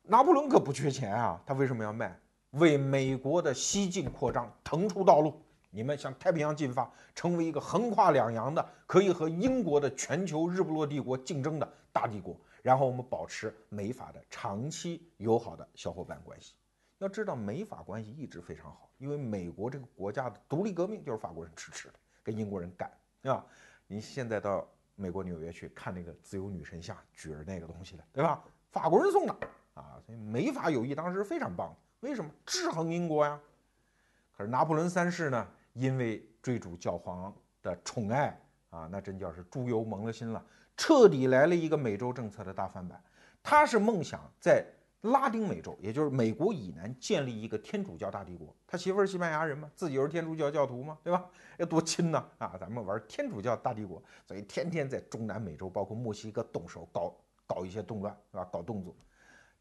[0.04, 2.18] 拿破仑可不缺钱啊，他为什么要卖？
[2.52, 5.42] 为美国的西进扩张腾出道路。
[5.74, 12.36] 你们向太平洋进发，成为一个横跨两洋的，可以和英国的全球日不落帝国竞争的大帝国。
[12.62, 16.54] 然后我们保持美法的长期友好的小伙伴关系。
[17.00, 23.44] 要知道，美法关系一直非常好，因为美国这个国家的独立革命就是法国人支持的，跟英国人干，对吧？
[23.88, 28.44] 你现在到美国纽约去看那个自由女神像，举着那个东西的，对吧？
[28.70, 29.36] 法国人送的
[29.74, 31.76] 啊，所以美法友谊当时非常棒。
[32.02, 33.40] 为什么制衡英国呀？
[34.38, 40.46] 可是拿破仑三世呢，因为追逐教皇的宠爱啊，那真叫是猪油蒙了心了。
[40.82, 43.00] 彻底来了一个美洲政策的大翻版，
[43.44, 44.66] 他是梦想在
[45.02, 48.52] 拉丁美洲，也就是美国以南建立一个天主教大帝国。
[48.66, 51.24] 他媳妇儿西班牙人嘛，自己又是天主教教徒嘛，对吧？
[51.58, 52.58] 要多亲呢啊！
[52.60, 57.16] 咱们玩天主教大帝国，所以天天在中南美洲，包括墨西哥动手搞
[57.46, 58.50] 搞一些动乱，是吧？
[58.52, 58.96] 搞动作。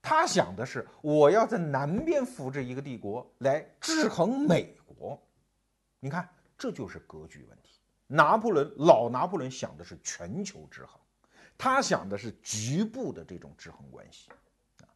[0.00, 5.20] 他想的是，我要在南边扶着一个帝国来制衡美国。
[5.98, 7.78] 你看，这就是格局问题。
[8.06, 10.98] 拿破仑老拿破仑想的是全球制衡。
[11.62, 14.30] 他想的是局部的这种制衡关系，
[14.80, 14.88] 啊，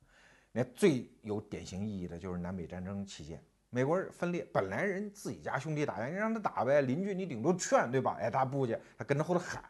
[0.51, 8.17] 那最有典型意义的就是南北战争期间，美国人分裂，本来人自己家兄弟打架，你让他打呗，邻居你顶多劝，对吧？
[8.19, 9.63] 哎，他不去，他跟着后头喊，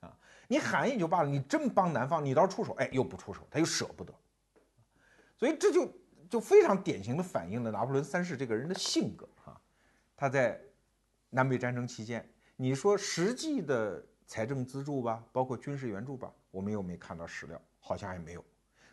[0.00, 0.12] 啊，
[0.48, 4.12] 你喊也就罢了，你真帮南方，你倒是出手，哎，又不出手，他又舍不得，
[5.36, 5.88] 所以这就
[6.28, 9.54] 就非常典型的反映了拿破仑三世这个人的性格啊，
[10.16, 10.60] 他在
[11.30, 16.32] 南北战争期间，你说实际的财政资助吧，包括军事援助吧。
[16.52, 18.44] 我们又没看到史料，好像也没有。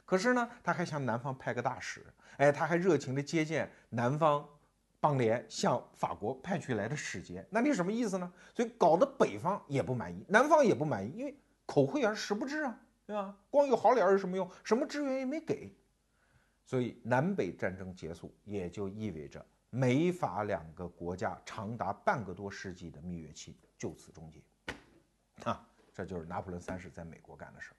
[0.03, 2.03] 可是呢，他还向南方派个大使，
[2.37, 4.43] 哎，他还热情地接见南方
[4.99, 7.45] 邦联向法国派去来的使节。
[7.51, 8.33] 那你什么意思呢？
[8.55, 13.37] 所以搞得北方也不满意，南方也不满意，因为口惠而实不至啊，对吧？
[13.51, 14.49] 光有好脸有什么用？
[14.63, 15.71] 什么支援也没给。
[16.65, 24.41] 所以南北战争结束，也就意味着美法两个国家长达半个多世纪的蜜月期就此终结。
[25.43, 25.63] 啊。
[25.93, 27.75] 这就是拿破仑三世在美国干的事儿，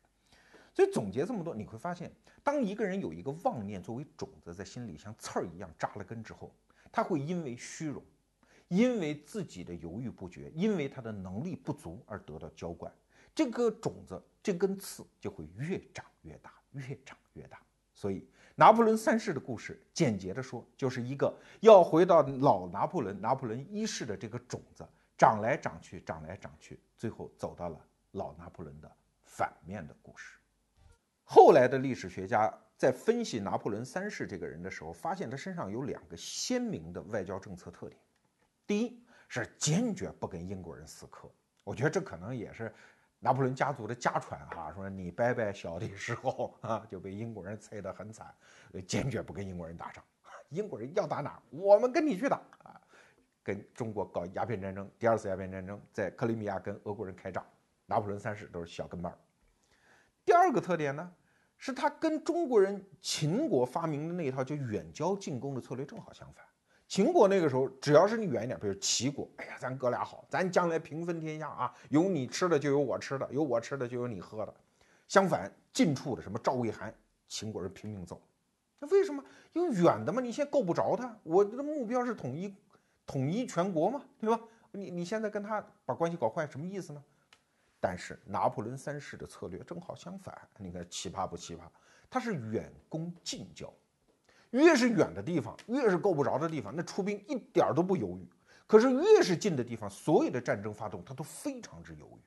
[0.75, 2.11] 所以总结这么多，你会发现，
[2.43, 6.53] 当一个人有一个妄念作为种子在心里像刺儿一样扎了根之后，
[6.91, 8.03] 他会因为虚荣，
[8.67, 12.93] 因为自己的犹豫不决，因为他的能力不足而得到浇灌，
[13.33, 17.63] 这个种子，这根刺就会越长越大，越长越大。
[17.95, 24.85] 所以，拿破仑三世的故事，简洁的说，就是一个要回到老拿破仑，拿破仑一世的这个种子，
[25.19, 28.91] 长来长去，长来长去，最后走到了老拿破仑的
[29.25, 30.39] 反面的故事。
[31.25, 38.01] 后来的历史学家在分析拿破仑三世这个人的时候，发现他身上有两个鲜明的外交政策特点。
[38.65, 41.29] 第一是坚决不跟英国人死磕，
[41.65, 42.73] 我觉得这可能也是。
[43.21, 48.33] 拿破仑家族的家传哈，说你伯伯小的时候啊就被英国人踩得很惨，
[48.87, 50.05] 坚决不跟英国人打仗。
[50.51, 52.81] 英国人要打哪，我们跟你去打啊！
[53.49, 57.43] 跟中国搞鸦片战争，第二次鸦片战争在克里米亚跟俄国人开仗，
[57.87, 59.19] 拿破仑三世都是小跟班儿。
[60.23, 61.11] 第二个特点呢，
[61.57, 66.45] 是他跟中国人秦国发明的那一套就远交近攻的策略正好相反。
[66.87, 74.55] 秦国那个时候，只要是你远一点，比如齐国，哎呀，咱哥俩好，咱将来平分天下啊，有你吃的就有我吃的，有我吃的就有你喝的。
[75.07, 76.95] 相反，近处的什么赵魏韩，
[77.27, 78.21] 秦国人拼命揍。
[78.79, 79.25] 那为什么？
[79.55, 81.19] 因为远的嘛，你现在够不着他。
[81.23, 82.55] 我的目标是统一，
[83.09, 84.41] 统一全国嘛，对吧？
[84.71, 87.03] 你你现在跟他把关系搞坏，什么意思呢？
[87.81, 91.61] 但是拿破仑三世的策略正好相反，你看奇葩不奇葩？
[92.11, 93.73] 他是远攻近交。
[94.51, 98.29] 越是远的地方，越是够不着的地方，那出兵一点儿都不犹豫。
[98.67, 102.21] 可是越是近的地方，所有的战争发动，他都非常之犹豫。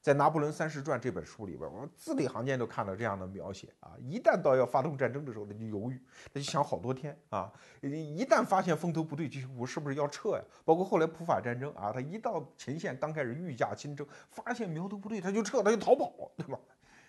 [0.00, 3.94] 在《拿破仑三世传》这本书里边，我字里行间都看到这样的描写啊。
[3.98, 6.00] 一旦到要发动战争的时候，他就犹豫，
[6.32, 7.52] 他就想好多天啊。
[7.82, 10.42] 一旦发现风头不对，就我是不是要撤呀？
[10.64, 16.58] 包括后来普法战争啊，他一到前线，刚开始御驾亲征，发现苗头不对，他就撤，他就逃跑，对吧？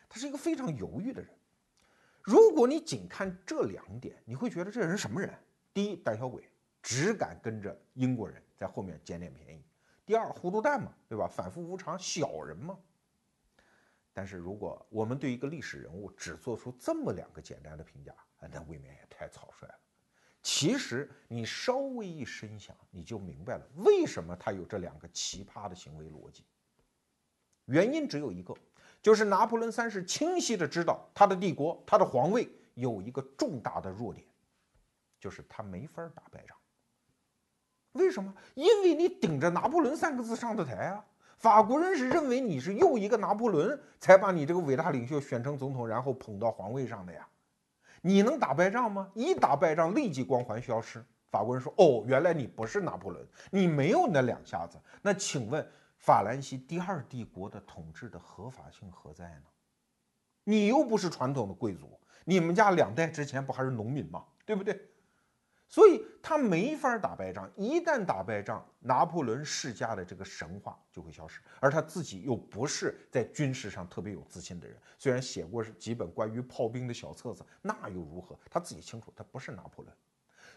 [0.10, 1.30] 他是一个非常犹豫的人。
[2.22, 5.34] 如果你仅看这两点，你会觉得这人什么人？
[5.74, 6.44] 第一，胆小鬼，
[6.84, 9.62] 只敢跟着英国人在后面捡点便宜；
[10.12, 11.26] 第二，糊涂蛋嘛，对吧？
[11.26, 12.78] 反复无常，小人嘛。
[14.12, 18.14] 但是如果我们对一个历史人物只做出这么两个简单的评价，
[18.52, 19.80] 那未免也太草率了。
[20.42, 26.44] 其实你稍微一深想，你就明白了为什么他有这两个奇葩的行为逻辑。
[27.64, 28.54] 原因只有一个。
[29.02, 34.28] 就是拿破仑三世清晰的知道他的帝国，他的皇位有一个重大的弱点，
[35.22, 36.58] 就是他没法打败仗。
[37.94, 38.34] 为什么？
[38.56, 41.06] 因为你顶着拿破仑三个字上的台啊！
[41.38, 47.28] 法国人是认为你是又一个拿破仑，才把你这个伟大领袖选成总统，然后捧到皇位上的呀。
[48.02, 49.10] 你能打败仗吗？
[49.14, 51.04] 一打败仗，立即光环消失。
[51.30, 55.66] 法国人说：“哦，原来你不是拿破仑，你没有那两下子。”那请问？
[55.98, 59.44] 法兰西第二帝国的统治的合法性何在呢？
[60.44, 64.26] 你又不是传统的贵族，你们家两代之前不还是农民吗？
[64.44, 64.80] 对不对？
[65.72, 67.50] 所以他没法打败仗。
[67.56, 71.40] 一旦打败仗，拿破仑世家的这个神话就会消失。
[71.62, 78.38] 而他自己又不是在军事上特别有自信的人，虽然写过几本关于炮兵的小册子，那又如何？
[78.50, 79.96] 他自己清楚，他不是拿破仑。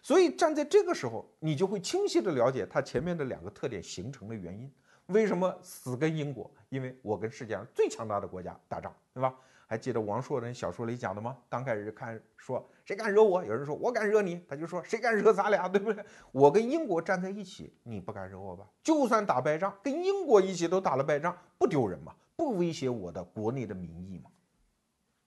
[0.03, 4.69] 所以站在这个时候，你就会清晰的了解他前面的两个特点形成的原因。
[5.07, 6.51] 为什么死跟英国？
[6.71, 9.33] 因为我跟世界上最强大的国家打仗，对吧？
[9.75, 11.37] 还记得王朔的小说里讲的吗？
[11.49, 16.05] 刚开始看说谁敢惹我，有人说我敢惹你，他就说谁敢惹咱俩， 对不对？
[16.31, 18.65] 我跟英国站在一起，你不敢惹我吧？
[18.85, 22.15] 就算打败仗，跟英国一起都打了败仗，不丢人吗？
[22.37, 24.31] 不威胁我的国内的民意吗？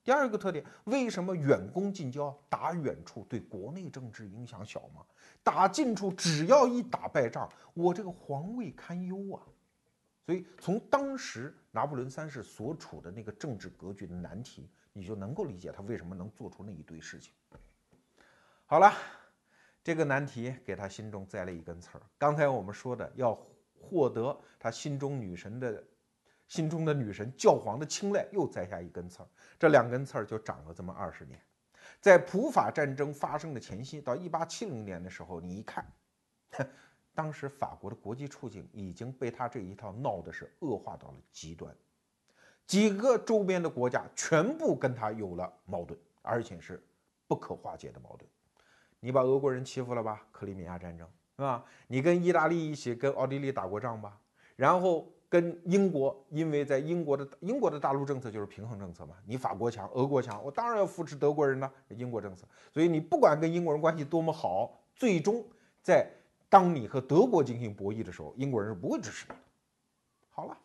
[0.02, 2.34] 第二个特点，为什么远攻近交？
[2.48, 5.02] 打远处对国内政治影响小吗？
[5.44, 9.44] 打近处，只要一打败仗，我这个皇位堪忧啊！
[10.28, 17.32] 所以，从当时拿破仑三世所处的那个政治格局的难题，你就能够理解他为什么能做出那一堆事情。
[18.66, 18.92] 好了，
[19.82, 22.02] 这个难题给他心中栽了一根刺儿。
[22.18, 23.34] 刚才我们说的要
[23.80, 25.82] 获得他心中女神的
[26.50, 29.30] 心中的女神教皇的青睐，又栽下一根刺儿。
[29.58, 31.42] 这两根刺儿就长了这么二十年。
[32.02, 35.90] 在普法战争发生的前夕，到一八七零年的时候，你一看。
[37.18, 41.76] 当时法国的国际处境已经被他这一套闹的是恶化到了极端，
[42.68, 46.80] 几个周边的国家全部跟他有了矛盾，而且是
[47.28, 48.30] 不可化解的矛盾。
[49.00, 50.28] 你把俄国人欺负了吧？
[50.32, 51.08] 克里米亚战争
[51.38, 51.66] 是吧？
[51.88, 54.16] 你跟意大利一起跟奥地利打过仗吧？
[54.56, 61.72] 然后跟英国，因为在英国的英国的大陆政策就是平衡政策嘛，你法国强，俄国强，我当然要扶持德国人呢。
[61.90, 65.44] 英国政策，所以你不管跟英国人关系多么好，最终
[65.82, 66.08] 在。
[66.50, 69.42] 当你和德国进行博弈的时候，英国人是不会支持你的。
[70.30, 70.58] 好了，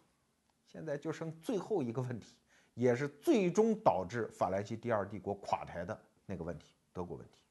[0.67, 2.37] 现在就剩最后一个问题，
[2.75, 7.43] 也是最终导致法兰西第二帝国垮台的那个问题——德国问题。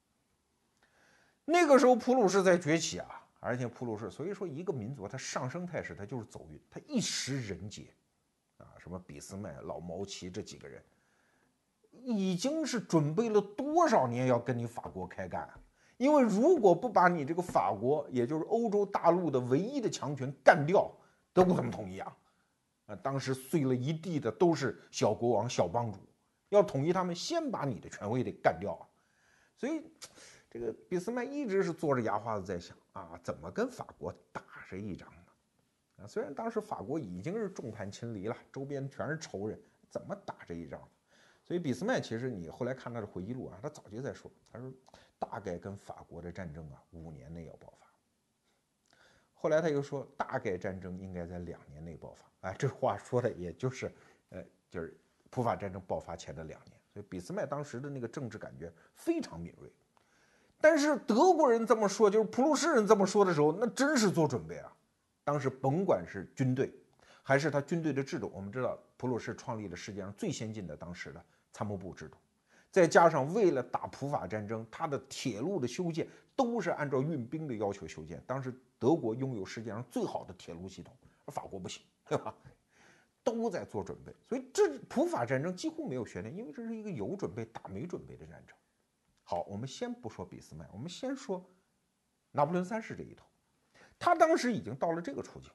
[1.43, 7.87] 那个时候普鲁士在崛起啊，而且普鲁士，所以说一个民族它上升态势它就是走运，它一时人杰，
[8.57, 10.81] 啊，什么俾斯麦、老毛奇这几个人，
[11.91, 15.59] 已经是准备了多少年要跟你法国开干啊？
[16.01, 20.91] 因为如果不把你这个法国，也就是欧洲大陆的唯一的强权干掉，
[21.31, 22.17] 德国怎么统一啊？
[22.87, 25.99] 啊，当时碎了一地的都是小国王、小帮主，
[26.49, 28.83] 要统一他们，先把你的权威得干掉啊！
[29.55, 29.83] 所以。
[30.53, 36.03] 这个俾斯麦一直是坐着牙花子在想啊，怎么跟法国打这一仗呢？
[36.03, 39.57] 啊，虽然当时法国已经是众叛亲离了，周边全是仇人，
[39.89, 40.81] 怎么打这一仗？
[41.51, 44.71] 所以俾斯麦其实你后来看他的回忆录啊，他早就在说，他说
[45.19, 47.85] 大概跟法国的战争啊，五年内要爆发。
[49.33, 52.47] 后来他又说，大概战争应该在两年内爆发。
[52.47, 53.91] 哎，这话说的也就是，
[54.29, 54.97] 呃，就是
[55.29, 56.73] 普法战争爆发前的两年。
[56.93, 59.69] 所以俾斯麦当时的那个政治感觉非常敏锐。
[60.61, 64.71] 但是德国人这么说，就是普鲁士人这么说的时候，那真是做准备啊。
[65.25, 66.73] 当时甭管是军队，
[67.21, 72.17] 还是他军队的制度，我们知道普鲁士创立了世界上最先进的当时的参谋部制度，
[72.71, 78.23] 再加上为了打普法战争，他的铁路的修建都是按照运兵的要求修建。
[78.25, 80.95] 当时德国拥有世界上最好的铁路系统，
[81.25, 82.33] 而法国不行，对吧？
[83.23, 88.55] 都在做准备，所以这普法战争几乎没有悬念，因为这是一个有准备打没准备的战争。
[89.23, 91.45] 好，我们先不说俾斯麦，我们先说
[92.31, 93.23] 拿破仑三世这一头。
[93.99, 95.51] 他当时已经到了这个处境，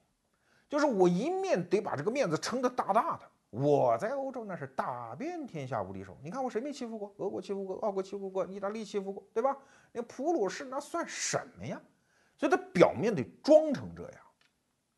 [0.69, 3.29] 就是我一面得把这个面子撑得大大的，
[3.59, 6.15] 我在欧洲那是打遍天下无敌手。
[6.23, 7.15] 你看我谁没欺负过？
[7.17, 9.57] 俄国欺负过，奥国欺负过，意大利欺负过，对吧？
[9.93, 11.81] 那普鲁士那算什么呀？
[12.37, 14.21] 所以他表面得装成这样，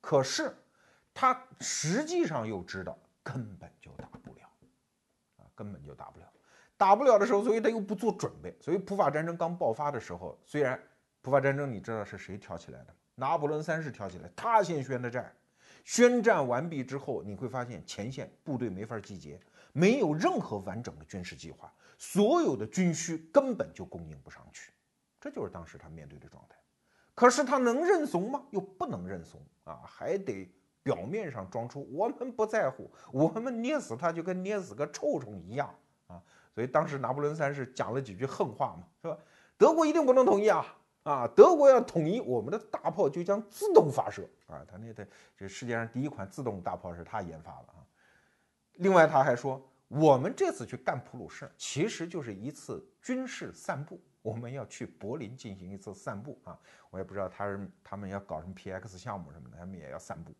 [0.00, 0.52] 可是
[1.14, 4.50] 他实际上又知道根本就打不了，
[5.36, 6.26] 啊，根本就打不了。
[6.76, 8.56] 打不了的时候，所以他又不做准备。
[8.60, 10.80] 所以普法战争刚爆发的时候，虽然
[11.22, 12.94] 普法战争你知道是谁挑起来的？
[13.14, 15.32] 拿破仑三世挑起来，他先宣的战。
[15.84, 19.40] 宣战完毕之后，你会发现前线部队没法集结，
[19.72, 24.72] 没有任何完整的军事计划，所有的军需根本就供应不上去。
[25.20, 26.56] 这就是当时他面对的状态。
[27.14, 28.44] 可是他能认怂吗？
[28.50, 30.48] 又不能认怂啊，还得
[30.82, 35.74] 表面上装出我们不在乎，我们捏死他就跟捏死个臭虫一样
[36.06, 36.22] 啊。
[36.54, 39.18] 所以当时拿破仑三世讲了几句横话嘛，是吧？
[39.56, 40.64] 德国一定不能同意啊！
[41.08, 44.62] 啊，德国要统一，我们的大炮就将自动发射啊！
[44.70, 47.86] 他那的这世界上第一款自动大炮是他研发的啊。
[48.74, 56.60] 另外他还说，我们这次去干普鲁士，其实就是一次军事散步，我们要去柏林进行一次散步啊！
[56.90, 60.34] 我也不知道他是他们要搞什么 PX 项目什么的，他们也要散步。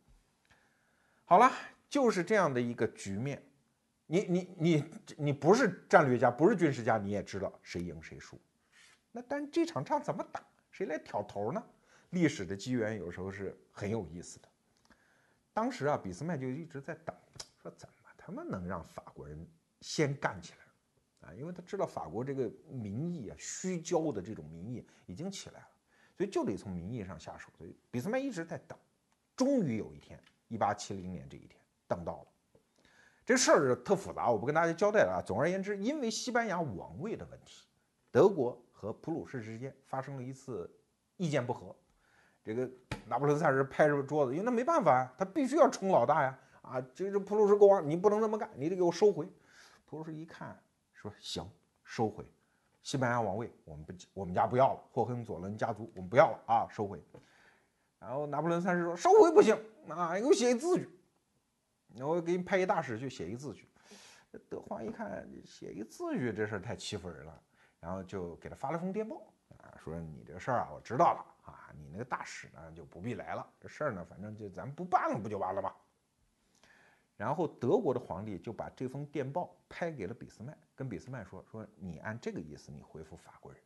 [1.25, 1.51] 好了，
[1.89, 3.43] 就是这样的一个局面。
[4.05, 4.85] 你你你
[5.17, 8.39] 你不是战略家，不是军事家，你也知道谁赢谁输。
[9.13, 10.43] 那但这场仗怎么打？
[10.71, 11.63] 谁来挑头呢？
[12.11, 14.49] 历史的机缘有时候是很有意思的。
[15.53, 17.15] 当时啊，俾斯麦就一直在等，
[17.61, 19.47] 说怎么他们能让法国人
[19.81, 21.35] 先干起来啊？
[21.35, 25.69] 因为他知道法国这个民意啊，虚焦的这种民意已经起来了，
[26.17, 27.51] 所以就得从民意上下手。
[27.59, 28.79] 所以俾斯麦一直在等，
[29.37, 32.29] 终于有一天，一八七零年这一天，等到了。
[33.27, 35.21] 这事儿特复杂，我不跟大家交代了啊。
[35.21, 37.67] 总而言之，因为西班牙王位的问题，
[38.11, 40.71] 德国和普鲁士之间发生了一次
[41.17, 41.75] 意见不合。
[42.45, 42.71] 这个
[43.09, 46.39] 拿破仑三世拍着桌子，因为那没办法呀，他必须要冲老大呀。
[46.63, 49.29] 啊，这这普鲁士国王，你不能这么干，你得给我收回。
[49.85, 50.57] 普鲁士一看，
[50.93, 51.45] 说行，
[51.83, 52.25] 收回
[52.85, 54.81] 西班牙王位，我们不，我们家不要了。
[54.93, 57.03] 霍亨佐伦家族，我们不要了啊，收回。
[57.99, 59.59] 然后拿破仑三世说，收回不行
[59.89, 60.89] 啊，给我写一字据。
[61.97, 63.69] 那我给你派一大使去写一字据，
[64.49, 67.43] 德皇一看写一字据这事儿太欺负人了，
[67.81, 69.23] 然后就给他发了封电报
[69.59, 75.75] 啊，说你这事儿啊我知道了啊，你那个大使呢就不必来了，这事儿呢反正就咱不办了不就完了吗？
[77.17, 83.61] 然后德国的皇帝就把这封电报拍给了俾斯麦，跟俾斯麦说说你按这个意思你回复法国人。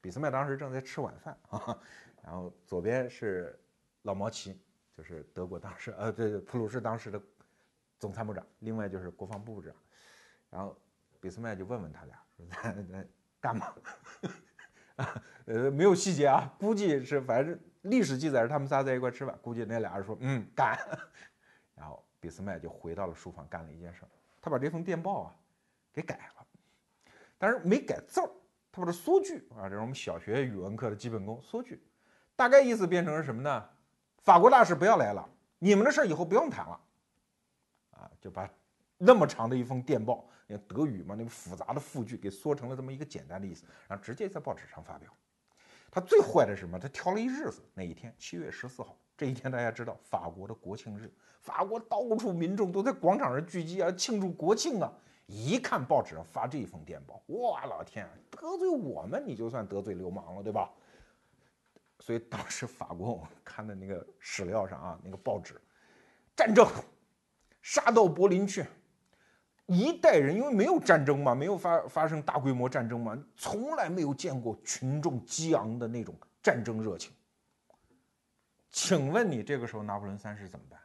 [0.00, 1.78] 俾斯麦当时正在吃晚饭啊，
[2.22, 3.58] 然后左边是
[4.02, 4.58] 老毛奇，
[4.96, 7.20] 就是德国当时呃对对普鲁士当时的。
[7.98, 9.74] 总参谋长，另外就是国防部部长，
[10.48, 10.74] 然后
[11.20, 13.06] 俾斯麦就问问他俩说：“咱咱
[13.40, 13.74] 干嘛？”
[14.96, 20.78] 啊，呃，没有细节啊，估计是反正历史记载是他们仨在一块吃饭，估计那俩人说：“嗯，干。
[21.74, 24.02] ”然后俾斯麦就回到了书房，干了一件事，
[24.40, 25.34] 他把这封电报啊
[25.92, 26.46] 给改了，
[27.38, 28.30] 但是没改字儿，
[28.70, 31.82] 他把这缩句啊，这是我们小学语文课的基本功，缩句，
[32.36, 33.68] 大概意思变成是什么呢？
[34.22, 35.26] 法国大使不要来了，
[35.58, 36.80] 你们的事儿以后不用谈了。
[37.92, 38.48] 啊，就把
[38.98, 45.10] 那么长的一封电报，那德语嘛，那个复杂的复句给缩成了这么一个简单的意思，然后直接在报纸上发表。
[45.90, 46.78] 他最坏的是什么？
[46.78, 54.92] 他挑了一日子，那一天七月十四号，这一天大家知道，法国的国庆日，法国到处民众都在广场上聚集啊，庆祝国庆啊。
[55.26, 60.68] 一看报纸上发这一封电报，哇，老天，得罪我们你就算得罪流氓了，对吧？
[62.00, 65.60] 所以当时法国我看的那个史料上啊，那个报纸，
[66.34, 66.66] 战争
[67.62, 68.64] 杀到柏林去。
[69.72, 76.12] 一代人因为没有战争嘛，没有发发生大规模战争嘛，从来没有见过群众激昂的那种
[76.42, 77.12] 战争热情。
[78.72, 80.80] 请问你这个时候拿破仑三世怎么办？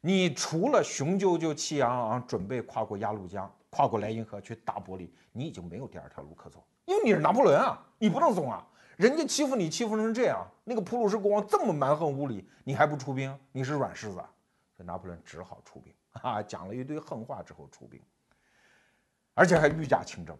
[0.00, 8.66] 你除了雄赳赳气昂昂准备跨过鸭绿江、跨过莱茵河去打柏林，你已经没有第二条路可走，因为你是拿破仑啊，你不能怂啊！
[8.96, 13.38] 人家欺负你欺负成这样，那个普鲁士国王这么蛮横无理，你还不出兵？
[13.52, 15.92] 你是软柿子，所以拿破仑只好出兵。
[16.22, 18.00] 啊，讲了一堆横话之后出兵，
[19.34, 20.36] 而且还御驾亲征，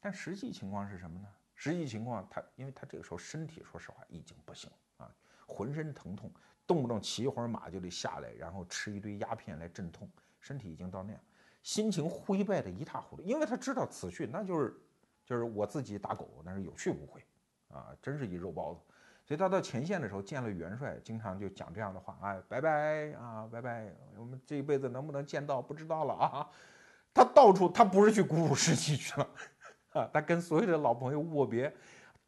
[0.00, 1.28] 但实际情况是什么呢？
[1.54, 5.10] 实际情况他，因为他这个时候身体说实话已经不行啊，
[5.46, 6.32] 浑身疼痛，
[6.66, 10.08] 动不动骑一会儿马就得下来，然后吃一堆鸦片来镇痛，
[10.40, 11.20] 身体已经到那样，
[11.62, 14.74] 心情灰败的一塌糊涂，因为他知道此去那就是
[15.26, 17.22] 就是我自己打狗，那是有去无回
[17.68, 18.80] 啊，真是一肉包子。
[19.30, 26.50] 所以他到前线的时候见了元帅，经常就讲这样的话：“哎，拜拜啊，拜拜，我们这一辈子能不能见到不知道了啊。”
[27.14, 29.30] 他到处，他不是去鼓舞士气去了
[29.90, 31.72] 啊，他跟所有的老朋友握别，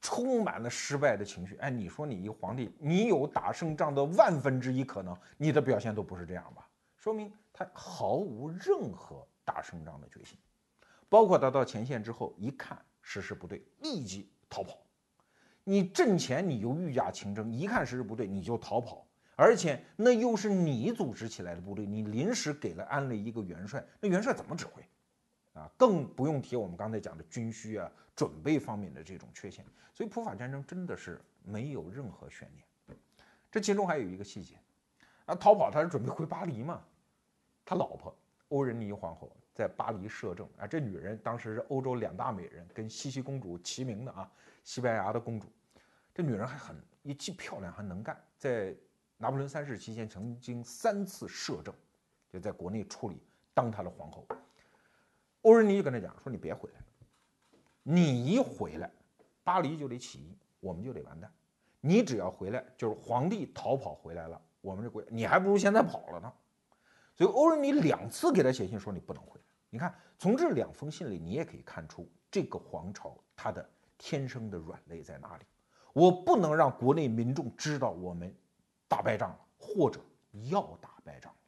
[0.01, 1.57] 充满了失败的情绪。
[1.57, 6.69] 哎，你说你一皇帝，你有打胜仗的万分之一可能，你的表现都不是这样吧？
[6.97, 10.39] 说明他毫无任何打胜仗的决心。
[11.09, 14.79] 包括他到前线之后，一看时势不对，立即逃跑。
[15.65, 19.07] 你阵前你又御驾亲征，一看时势不对你就逃跑，
[19.37, 24.83] 而且那又是你组织起来的部队，你临时给了安了一个元帅，那元帅怎么指挥？
[25.55, 29.65] 啊，更不用提我们刚才讲的军需啊、准备方面的这种缺陷。
[29.95, 32.99] 所以普法战争真的是没有任何悬念。
[33.51, 34.57] 这其中还有一个细节，
[35.27, 36.83] 啊，逃跑他是准备回巴黎嘛？
[37.65, 38.13] 他老婆
[38.49, 44.29] 欧仁妮皇后在巴黎摄政啊，这女人当时是欧洲两大美人，跟茜茜公主齐名的啊。
[44.63, 45.49] 西班牙的公主，
[46.15, 48.75] 这女人还很也既漂亮还能干，在
[49.17, 51.75] 拿破仑三世期间曾经三次摄政，
[52.31, 53.23] 就在国内处理
[53.55, 54.27] 当他的皇后。
[55.43, 56.87] 欧仁妮就跟他讲说：“你别回来了，
[57.83, 58.91] 你一回来，
[59.43, 61.33] 巴黎就得起义，我们就得完蛋。
[61.81, 66.33] 你只要回来，就是皇帝逃跑回来了，我们这国你还不如现在跑了呢。”
[67.15, 73.69] 所以欧仁妮两次给他写信说：“你不能回来。”你看，从这两封信里，你也可以看出这个皇朝它的。
[74.05, 75.45] 天生的软肋在哪里？
[75.93, 78.35] 我不能让国内民众知道我们
[78.89, 80.01] 打败仗了，或者
[80.51, 81.39] 要打败仗了。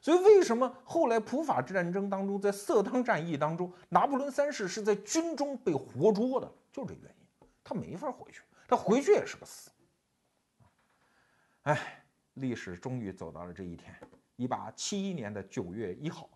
[0.00, 6.48] 所以，为什么后来普法战争当中，在色当战役当中，拿破仑三世是在军中被活捉的？
[6.72, 9.72] 就这原因，他没法回去，他回去也是个死。
[11.62, 13.92] 哎，历史终于走到了这一天。
[14.36, 16.30] 一八七一年的九月一号，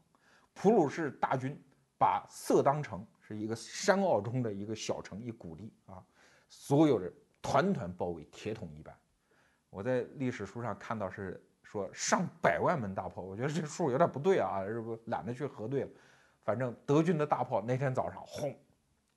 [0.55, 1.57] 普鲁士大军
[1.97, 3.07] 把色当城。
[3.37, 6.03] 一个山坳中的一个小城，一谷地啊，
[6.49, 8.95] 所有人团团包围，铁桶一般。
[9.71, 15.91] 我在历史书上看到是说上百万门大炮，我觉得这数有点不对啊，是不懒得去核对了。
[16.45, 18.55] 反正德军的大炮那天早上轰，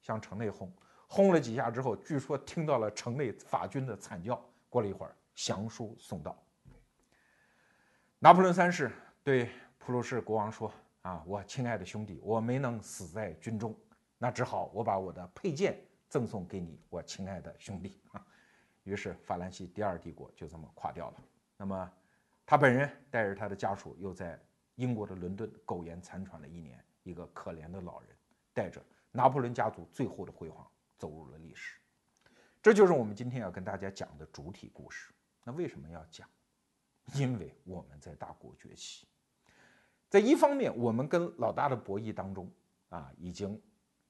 [0.02, 0.72] 向城内轰，
[1.08, 4.44] 轰了几下之后，据说听到了城内法军的惨叫。
[4.70, 6.38] 过了一会儿，降书送到。
[8.20, 8.92] 拿破仑三世
[9.24, 10.70] 对普鲁士国王说
[11.04, 13.74] ：“啊，我亲爱的兄弟，我没能死在军中。”
[14.18, 18.26] 那只好我把我的佩剑赠送给你，我亲爱的兄弟啊。
[18.84, 21.24] 于是法兰西第二帝国就这么垮掉了。
[21.58, 21.92] 那么
[22.46, 24.40] 他本人带着他的家属又在
[24.76, 28.10] 英国的伦敦苟延残喘了一年，一个可怜的老人
[28.54, 30.66] 带着拿破仑家族最后的辉煌
[30.98, 31.80] 走入了历史。
[32.62, 35.12] 这就是我们今天要跟大家讲的主体故事。
[35.44, 36.30] 那为什么要讲？
[37.16, 39.08] 因为我们在大国崛起，
[40.10, 42.50] 在一方面我们跟老大的博弈当中
[42.90, 43.62] 啊已经。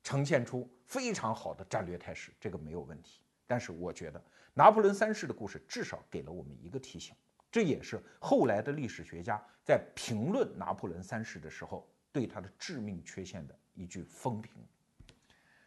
[0.06, 3.24] 呈现出非常好的战略态势，这个没有问题。
[3.47, 7.16] 但是我觉得拿破仑三世的故事至少给了我们一个提醒，
[7.51, 14.53] 这也是后来的历史学家在评论拿破仑三世的时候对他的致命缺陷的一句风评。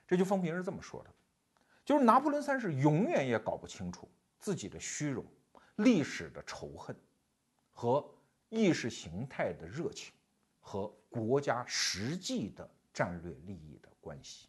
[0.06, 1.10] 这句风评是这么说的：，
[1.84, 4.08] 就是拿破仑三世永远也搞不清楚
[4.38, 5.26] 自己的虚荣、
[5.76, 6.94] 历史的仇恨
[7.72, 8.08] 和
[8.50, 10.14] 意识形态的热情
[10.60, 13.88] 和国家实际的战略利益的。
[14.08, 14.48] 关系，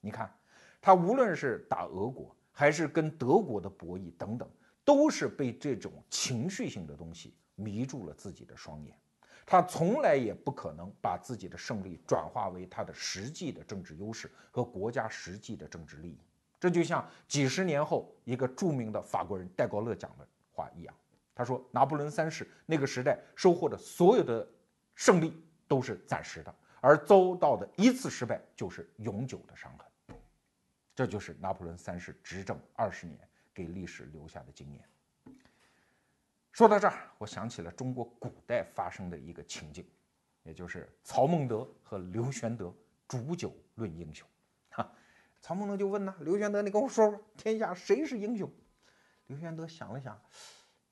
[0.00, 0.34] 你看，
[0.80, 4.48] 他无论是打俄国，还是跟德国的博弈等等，
[4.82, 8.98] 都是被这种情绪性的东西迷住了自己的双眼。
[9.44, 16.18] 他从来也不可能把自己的胜利转化为他的实际的政治优势和国家实际的政治利益。
[16.58, 20.94] 这就像几十年后一个著名的法国人戴高乐讲的话一样，
[21.34, 24.48] 他说拿破仑三世那个时代收获的所有的
[24.94, 25.32] 胜利
[25.66, 30.18] 都是暂时的，而遭到的一次失败就是永久的伤痕。
[30.94, 33.18] 这就是拿破仑三世执政二十年
[33.54, 34.84] 给历史留下的经验。
[36.52, 39.88] 说到这儿，我想起了中国古代发生的一个情景，
[40.42, 42.74] 也就是曹孟德和刘玄德
[43.06, 44.26] 煮酒论英雄。
[44.70, 44.92] 哈，
[45.40, 48.50] 曹孟德就问呐：“刘玄德，你跟我说说，天下谁是英雄？”
[49.28, 50.20] 刘玄德想了想，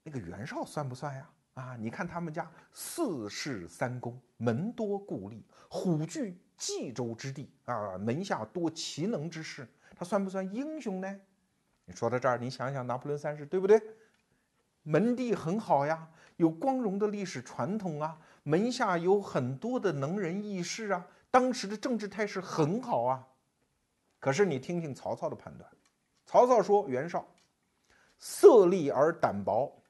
[0.04, 1.28] 那个袁绍算不算呀？
[1.56, 11.20] 啊，你看他们家四世三公，门多故吏，虎踞冀州之地啊，门下多奇能之士，他算不算英雄呢？
[11.86, 13.80] 你说到这儿，你想想拿破仑三世，对不对？
[14.82, 23.26] 门第很好呀，有光荣的历史传统啊，门下有很多的能人异士啊，当时的政治态势很好啊。
[24.20, 25.70] 可是你听听曹操的判断，
[26.26, 27.26] 曹操说袁绍
[28.18, 29.82] 色厉而胆薄，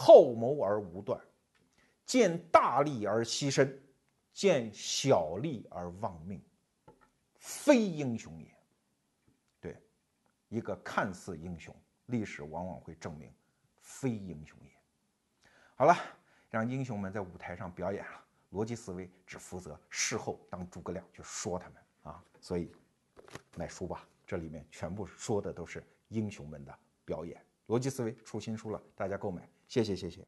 [0.00, 1.20] 厚谋而无断，
[2.06, 3.68] 见大利而牺牲，
[4.32, 6.40] 见小利而忘命，
[7.34, 8.46] 非英雄也。
[9.60, 9.76] 对，
[10.48, 11.74] 一个看似英雄，
[12.06, 13.28] 历史往往会证明。
[13.80, 14.70] 非英雄也。
[15.74, 15.96] 好了，
[16.48, 22.24] 让英雄们在舞台上表演了，逻辑思维只负责事后当诸葛亮去说他们啊。
[22.40, 22.70] 所以
[23.56, 27.44] 买书吧，这里面全部说的都是英雄们的表演。
[27.66, 30.26] 逻辑思维出新书了，大家购买，谢谢谢谢。